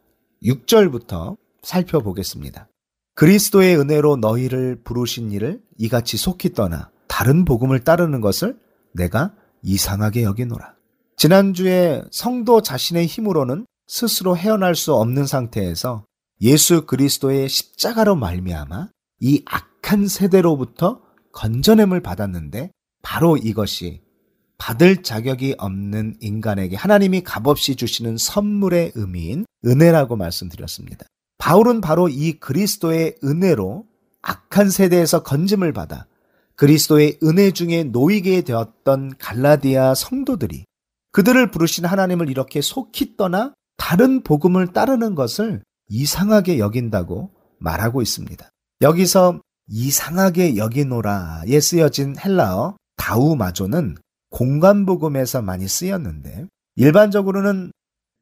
[0.42, 2.68] 6절부터 살펴보겠습니다.
[3.14, 8.58] 그리스도의 은혜로 너희를 부르신 이를 이같이 속히 떠나 다른 복음을 따르는 것을
[8.92, 10.74] 내가 이상하게 여기노라.
[11.16, 16.04] 지난주에 성도 자신의 힘으로는 스스로 헤어날 수 없는 상태에서
[16.42, 18.88] 예수 그리스도의 십자가로 말미암아
[19.20, 21.00] 이 악한 세대로부터
[21.36, 22.70] 건져냄을 받았는데
[23.02, 24.00] 바로 이것이
[24.58, 31.04] 받을 자격이 없는 인간에게 하나님이 값없이 주시는 선물의 의미인 은혜라고 말씀드렸습니다.
[31.38, 33.84] 바울은 바로 이 그리스도의 은혜로
[34.22, 36.06] 악한 세대에서 건짐을 받아
[36.56, 40.64] 그리스도의 은혜 중에 놓이게 되었던 갈라디아 성도들이
[41.12, 48.48] 그들을 부르신 하나님을 이렇게 속히 떠나 다른 복음을 따르는 것을 이상하게 여긴다고 말하고 있습니다.
[48.80, 53.96] 여기서 이상하게 여기노라에 쓰여진 헬라어 다우마조는
[54.30, 56.46] 공간복음에서 많이 쓰였는데
[56.76, 57.72] 일반적으로는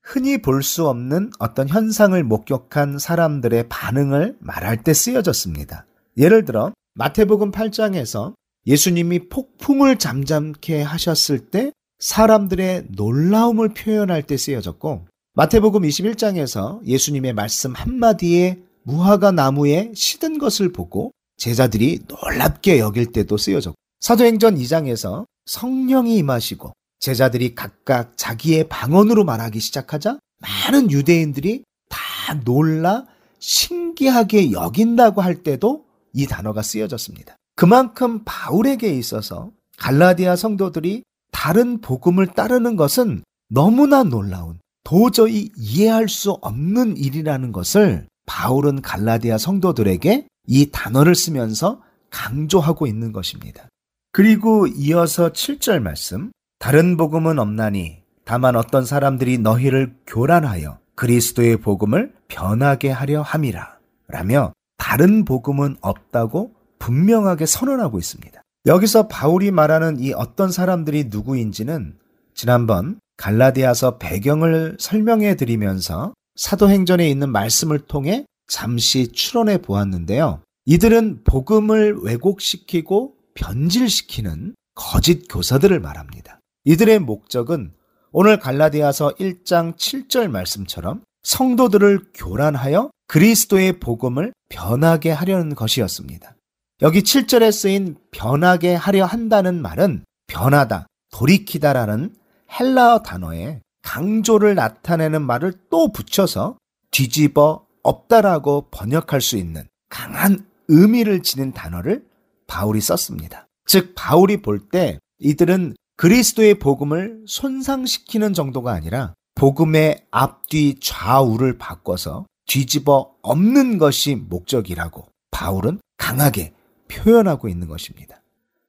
[0.03, 5.86] 흔히 볼 수 없는 어떤 현상을 목격한 사람들의 반응을 말할 때 쓰여졌습니다.
[6.18, 8.34] 예를 들어 마태복음 8장에서
[8.66, 18.62] 예수님이 폭풍을 잠잠케 하셨을 때 사람들의 놀라움을 표현할 때 쓰여졌고 마태복음 21장에서 예수님의 말씀 한마디에
[18.84, 27.55] 무화과 나무에 시든 것을 보고 제자들이 놀랍게 여길 때도 쓰여졌고 사도행전 2장에서 성령이 임하시고 제자들이
[27.55, 33.07] 각각 자기의 방언으로 말하기 시작하자 많은 유대인들이 다 놀라
[33.39, 37.37] 신기하게 여긴다고 할 때도 이 단어가 쓰여졌습니다.
[37.57, 46.97] 그만큼 바울에게 있어서 갈라디아 성도들이 다른 복음을 따르는 것은 너무나 놀라운 도저히 이해할 수 없는
[46.97, 51.80] 일이라는 것을 바울은 갈라디아 성도들에게 이 단어를 쓰면서
[52.11, 53.68] 강조하고 있는 것입니다.
[54.12, 62.90] 그리고 이어서 7절 말씀 다른 복음은 없나니 다만 어떤 사람들이 너희를 교란하여 그리스도의 복음을 변하게
[62.90, 63.78] 하려 함이라
[64.09, 68.40] 라며 다른 복음은 없다고 분명하게 선언하고 있습니다.
[68.66, 71.97] 여기서 바울이 말하는 이 어떤 사람들이 누구인지는
[72.34, 80.42] 지난번 갈라디아서 배경을 설명해 드리면서 사도행전에 있는 말씀을 통해 잠시 추론해 보았는데요.
[80.66, 86.40] 이들은 복음을 왜곡시키고 변질시키는 거짓 교사들을 말합니다.
[86.64, 87.72] 이들의 목적은
[88.12, 96.36] 오늘 갈라디아서 1장 7절 말씀처럼 성도들을 교란하여 그리스도의 복음을 변하게 하려는 것이었습니다.
[96.82, 102.14] 여기 7절에 쓰인 변하게 하려 한다는 말은 변하다, 돌이키다라는
[102.59, 106.57] 헬라어 단어에 강조를 나타내는 말을 또 붙여서
[106.90, 112.05] 뒤집어 없다라고 번역할 수 있는 강한 의미를 지닌 단어를
[112.49, 113.47] 바울이 썼습니다.
[113.66, 123.14] 즉, 바울이 볼 때 이들은 그리스도의 복음을 손상시키는 정도가 아니라 복음의 앞뒤 좌우를 바꿔서 뒤집어
[123.22, 126.53] 없는 것이 목적이라고 바울은 강하게
[126.89, 128.20] 표현하고 있는 것입니다.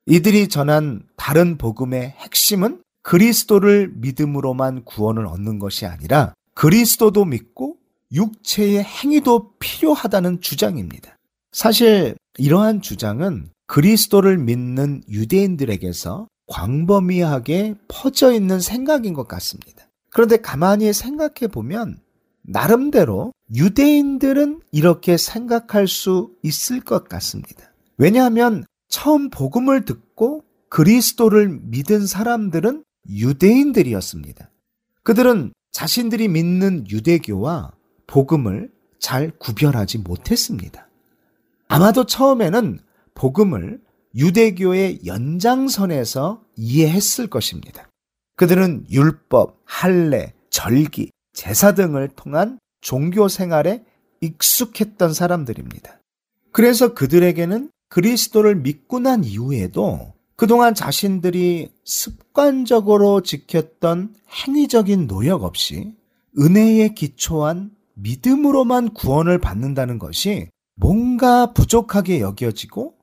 [0.06, 7.78] 이들이 전한 다른 복음의 핵심은 그리스도를 믿음으로만 구원을 얻는 것이 아니라 그리스도도 믿고
[8.12, 11.18] 육체의 행위도 필요하다는 주장입니다.
[11.52, 19.88] 사실 이러한 주장은 그리스도를 믿는 유대인들에게서 광범위하게 퍼져 있는 생각인 것 같습니다.
[20.12, 22.00] 그런데 가만히 생각해 보면
[22.44, 27.74] 나름대로 유대인들은 이렇게 생각할 수 있을 것 같습니다.
[27.98, 34.50] 왜냐하면 처음 복음을 듣고 그리스도를 믿은 사람들은 유대인들이었습니다.
[35.04, 37.72] 그들은 자신들이 믿는 유대교와
[38.08, 40.88] 복음을 잘 구별하지 못했습니다.
[41.68, 42.80] 아마도 처음에는
[43.14, 43.82] 복음을
[44.16, 47.90] 유대교의 연장선에서 이해했을 것입니다.
[48.36, 53.84] 그들은 율법, 할례, 절기, 제사 등을 통한 종교 생활에
[54.22, 56.00] 익숙했던 사람들입니다.
[56.52, 65.96] 그래서 그들에게는 그리스도를 믿고 난 이후에도 그동안 자신들이 습관적으로 지켰던 행위적인 노력 없이
[66.38, 72.96] 은혜에 기초한 믿음으로만 구원을 받는다는 것이 뭔가 부족하게 여겨지고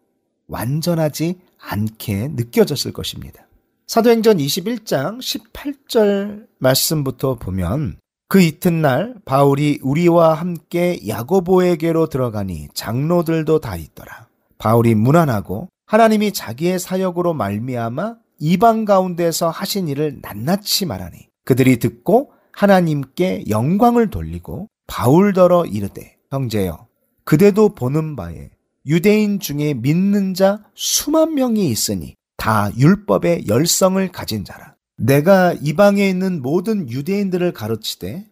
[0.48, 3.46] 완전하지 않게 느껴졌을 것입니다.
[3.86, 14.28] 사도행전 21장 18절 말씀부터 보면 그 이튿날 바울이 우리와 함께 야고보에게로 들어가니 장로들도 다 있더라.
[14.56, 23.44] 바울이 무난하고 하나님이 자기의 사역으로 말미암아 이방 가운데서 하신 일을 낱낱이 말하니 그들이 듣고 하나님께
[23.50, 26.86] 영광을 돌리고 바울더러 이르되 형제여
[27.24, 28.50] 그대도 보는 바에
[28.86, 34.74] 유대인 중에 믿는 자 수만 명이 있으니 다 율법의 열성을 가진 자라.
[34.96, 38.26] 내가 이방에 있는 모든 유대인들을 가르치되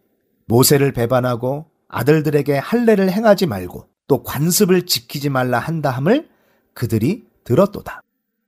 [0.47, 6.27] 모세를 배반하고 아들들에게 할례를 행하지 말고 또 관습을 지키지 말라 한다 함을
[6.73, 8.01] 그들이 들었도다.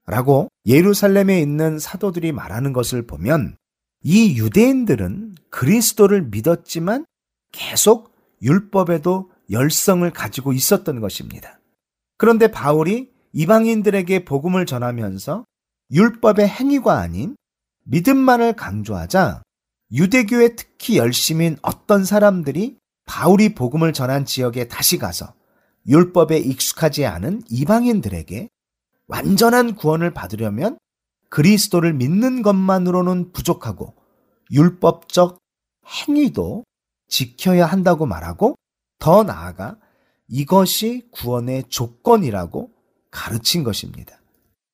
[0.06, 3.56] 라고 예루살렘에 있는 사도들이 말하는 것을 보면
[4.04, 7.06] 이 유대인들은 그리스도를 믿었지만
[7.54, 11.60] 계속 율법에도 열성을 가지고 있었던 것입니다.
[12.18, 15.46] 그런데 바울이 이방인들에게 복음을 전하면서
[15.92, 17.38] 율법의 행위가 아닌
[17.86, 19.44] 믿음만을 강조하자
[19.94, 25.34] 유대교에 특히 열심인 어떤 사람들이 바울이 복음을 전한 지역에 다시 가서
[25.88, 28.50] 율법에 익숙하지 않은 이방인들에게
[29.08, 30.78] 완전한 구원을 받으려면
[31.30, 33.94] 그리스도를 믿는 것만으로는 부족하고
[34.52, 35.40] 율법적
[35.86, 36.64] 행위도
[37.08, 38.56] 지켜야 한다고 말하고
[39.00, 39.78] 더 나아가
[40.28, 42.72] 이것이 구원의 조건이라고
[43.12, 44.20] 가르친 것입니다.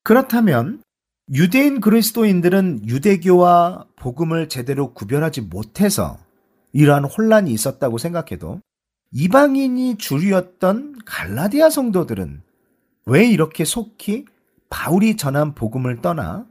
[0.02, 0.82] 그렇다면
[1.32, 6.18] 유대인 그리스도인들은 유대교와 복음을 제대로 구별하지 못해서
[6.72, 8.60] 이러한 혼란이 있었다고 생각해도
[9.12, 12.42] 이방인이 주류였던 갈라디아 성도들은
[13.06, 14.24] 왜 이렇게 속히
[14.70, 16.46] 바울이 전한 복음을 떠나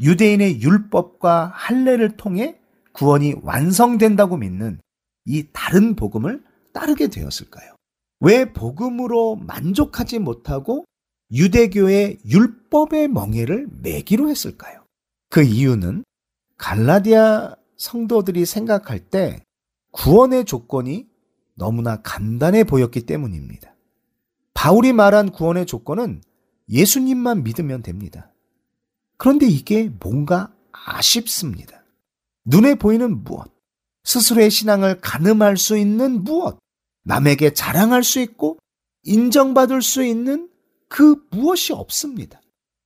[0.00, 2.58] 유대인의 율법과 할례를 통해
[2.92, 4.80] 구원이 완성된다고 믿는
[5.24, 7.74] 이 다른 복음을 따르게 되었을까요?
[8.20, 10.84] 왜 복음으로 만족하지 못하고
[11.32, 14.84] 유대교의 율법의 멍해를 매기로 했을까요?
[15.30, 16.04] 그 이유는
[16.56, 19.42] 갈라디아 성도들이 생각할 때
[19.90, 21.06] 구원의 조건이
[21.54, 23.74] 너무나 간단해 보였기 때문입니다.
[24.54, 26.22] 바울이 말한 구원의 조건은
[26.68, 28.32] 예수님만 믿으면 됩니다.
[29.16, 31.84] 그런데 이게 뭔가 아쉽습니다.
[32.44, 33.53] 눈에 보이는 무엇,
[34.04, 36.58] 스스로의 신앙을 가늠할 수 있는 무엇,
[37.04, 38.58] 남에게 자랑할 수 있고
[39.02, 40.48] 인정받을 수 있는
[40.88, 42.40] 그 무엇이 없습니다.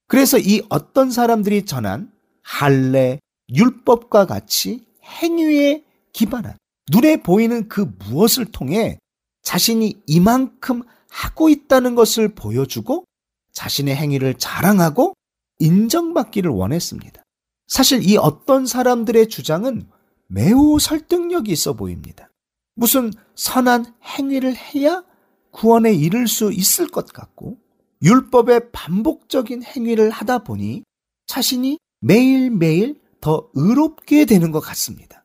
[0.07, 2.11] 그래서 이 어떤 사람들이 전한
[2.43, 6.57] 할례, 율법과 같이 행위에 기반한
[6.91, 8.99] 눈에 보이는 그 무엇을 통해
[9.43, 13.05] 자신이 이만큼 하고 있다는 것을 보여주고
[13.53, 15.15] 자신의 행위를 자랑하고
[15.59, 17.23] 인정받기를 원했습니다.
[17.67, 19.89] 사실 이 어떤 사람들의 주장은
[20.29, 22.31] 매우 설득력이 있어 보입니다.
[22.75, 25.03] 무슨 선한 행위를 해야
[25.51, 27.59] 구원에 이를 수 있을 것 같고
[28.03, 30.85] 율법의 반복적인 행위를 하다 보니
[31.27, 35.25] 자신이 매일매일 더 의롭게 되는 것 같습니다.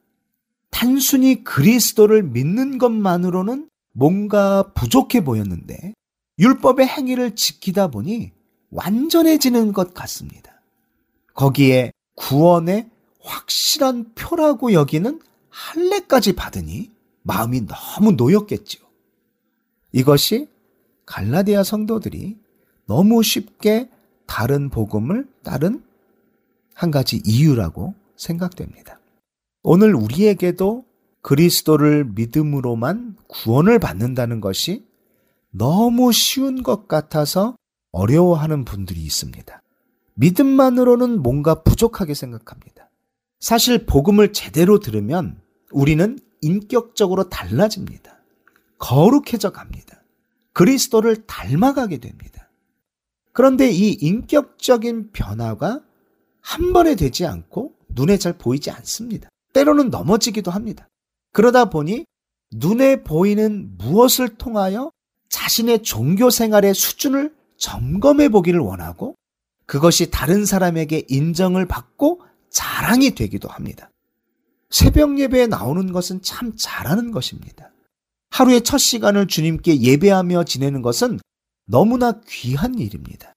[0.72, 5.94] 단순히 그리스도를 믿는 것만으로는 뭔가 부족해 보였는데
[6.40, 8.32] 율법의 행위를 지키다 보니
[8.72, 10.62] 완전해지는 것 같습니다.
[11.36, 12.90] 거기에 구원의
[13.24, 16.92] 확실한 표라고 여기는 할례까지 받으니
[17.24, 18.84] 마음이 너무 놓였겠지요.
[19.92, 20.48] 이것이
[21.06, 22.38] 갈라디아 성도들이
[22.86, 23.90] 너무 쉽게
[24.26, 25.84] 다른 복음을 따른
[26.74, 29.00] 한 가지 이유라고 생각됩니다.
[29.62, 30.86] 오늘 우리에게도
[31.22, 34.86] 그리스도를 믿음으로만 구원을 받는다는 것이
[35.52, 37.56] 너무 쉬운 것 같아서
[37.92, 39.62] 어려워하는 분들이 있습니다.
[40.16, 42.73] 믿음만으로는 뭔가 부족하게 생각합니다.
[43.44, 45.38] 사실 복음을 제대로 들으면
[45.70, 48.18] 우리는 인격적으로 달라집니다.
[48.78, 50.02] 거룩해져 갑니다.
[50.54, 52.50] 그리스도를 닮아가게 됩니다.
[53.34, 55.82] 그런데 이 인격적인 변화가
[56.40, 59.28] 한 번에 되지 않고 눈에 잘 보이지 않습니다.
[59.52, 60.88] 때로는 넘어지기도 합니다.
[61.34, 62.06] 그러다 보니
[62.56, 64.90] 눈에 보이는 무엇을 통하여
[65.28, 69.16] 자신의 종교 생활의 수준을 점검해 보기를 원하고
[69.66, 72.22] 그것이 다른 사람에게 인정을 받고
[72.54, 73.90] 자랑이 되기도 합니다.
[74.70, 77.72] 새벽 예배에 나오는 것은 참 잘하는 것입니다.
[78.32, 81.20] 하루의 첫 시간을 주님께 예배하며 지내는 것은
[81.66, 83.34] 너무나 귀한 일입니다.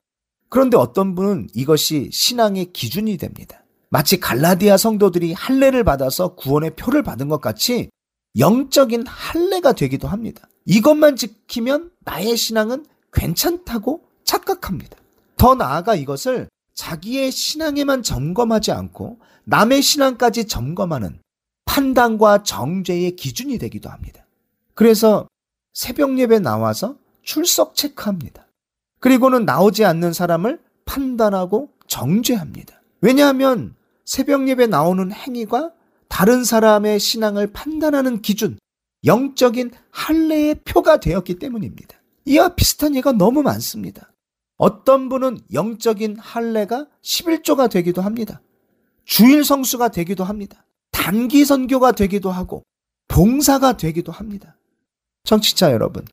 [0.49, 3.65] 그런데 어떤 분은 이것이 신앙의 기준이 됩니다.
[3.91, 7.91] 마치 갈라디아 성도들이 할례를 받아서 구원의 표를 받은 것 같이
[8.39, 10.49] 영적인 할례가 되기도 합니다.
[10.65, 14.97] 이것만 지키면 나의 신앙은 괜찮다고 착각합니다.
[15.37, 21.19] 더 나아가 이것을 자기의 신앙에만 점검하지 않고 남의 신앙까지 점검하는
[21.65, 24.25] 판단과 정죄의 기준이 되기도 합니다.
[24.75, 25.27] 그래서
[25.75, 28.47] 새벽 예배 나와서 출석 체크합니다.
[29.01, 32.81] 그리고는 나오지 않는 사람을 판단하고 정죄합니다.
[33.01, 33.75] 왜냐하면
[34.05, 35.73] 새벽 예배 나오는 행위가
[36.09, 38.59] 다른 사람의 신앙을 판단하는 기준,
[39.05, 41.97] 영적인 할례의 표가 되었기 때문입니다.
[42.27, 44.13] 이와 비슷한 예가 너무 많습니다.
[44.57, 48.41] 어떤 분은 영적인 할례가 11조가 되기도 합니다.
[49.05, 50.65] 주일 성수가 되기도 합니다.
[50.91, 52.63] 단기 선교가 되기도 하고
[53.09, 54.57] 봉사가 되기도 합니다.
[55.25, 56.05] 청취자 여러분,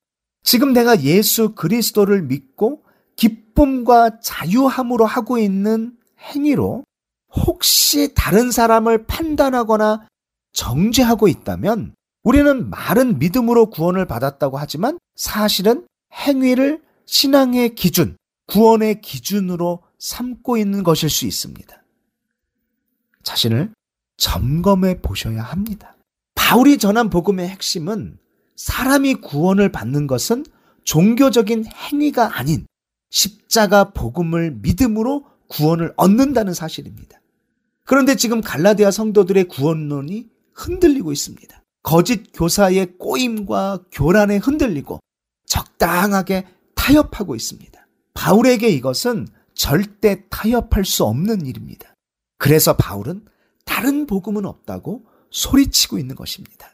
[0.43, 2.83] 지금 내가 예수 그리스도를 믿고
[3.15, 6.83] 기쁨과 자유함으로 하고 있는 행위로
[7.33, 10.07] 혹시 다른 사람을 판단하거나
[10.51, 18.15] 정죄하고 있다면 우리는 말은 믿음으로 구원을 받았다고 하지만 사실은 행위를 신앙의 기준,
[18.47, 21.83] 구원의 기준으로 삼고 있는 것일 수 있습니다.
[23.23, 23.73] 자신을
[24.17, 25.95] 점검해 보셔야 합니다.
[26.35, 28.17] 바울이 전한 복음의 핵심은
[28.55, 30.45] 사람이 구원을 받는 것은
[30.83, 32.67] 종교적인 행위가 아닌
[33.09, 37.21] 십자가 복음을 믿음으로 구원을 얻는다는 사실입니다.
[37.85, 41.63] 그런데 지금 갈라디아 성도들의 구원론이 흔들리고 있습니다.
[41.81, 44.99] 거짓 교사의 꼬임과 교란에 흔들리고
[45.45, 47.82] 적당하게 타협하고 있습니다.
[48.13, 51.93] 바울에게 이것은 절대 타협할 수 없는 일입니다.
[52.37, 53.25] 그래서 바울은
[53.65, 56.69] 다른 복음은 없다고 소리치고 있는 것입니다.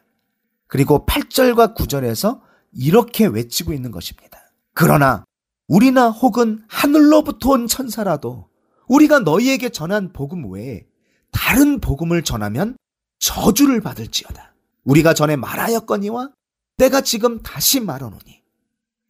[0.68, 2.42] 그리고 8절과 9절에서
[2.74, 4.40] 이렇게 외치고 있는 것입니다.
[4.74, 5.26] 그러나
[5.68, 8.50] 우리나 혹은 하늘로부터 온 천사라도
[8.88, 10.86] 우리가 너희에게 전한 복음 외에
[11.32, 12.76] 다른 복음을 전하면
[13.20, 14.56] 저주를 받을지어다.
[14.84, 16.32] 우리가 전에 말하였거니와
[16.78, 18.39] 내가 지금 다시 말하노니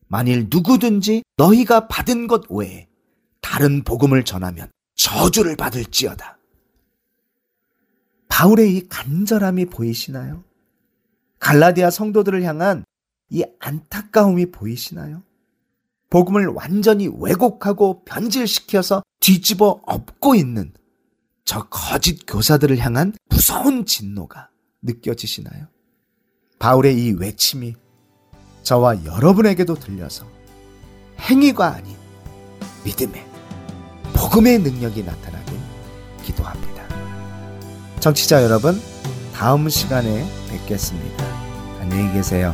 [0.09, 2.87] 만일 누구든지 너희가 받은 것 외에
[3.41, 6.37] 다른 복음을 전하면 저주를 받을지어다.
[8.27, 10.43] 바울의 이 간절함이 보이시나요?
[11.39, 12.83] 갈라디아 성도들을 향한
[13.29, 15.23] 이 안타까움이 보이시나요?
[16.09, 20.73] 복음을 완전히 왜곡하고 변질시켜서 뒤집어 엎고 있는
[21.45, 24.49] 저 거짓 교사들을 향한 무서운 진노가
[24.81, 25.67] 느껴지시나요?
[26.57, 27.75] 바울의 이 외침이
[28.69, 30.27] 저와 여러분에게도 들려서
[31.21, 31.95] 행위가 아닌
[32.85, 33.25] 믿음의
[34.13, 35.57] 복음의 능력이 나타나길
[36.21, 36.83] 기도합니다.
[37.99, 38.79] 정치자 여러분,
[39.33, 41.25] 다음 시간에 뵙겠습니다.
[41.81, 42.53] 안녕히 계세요.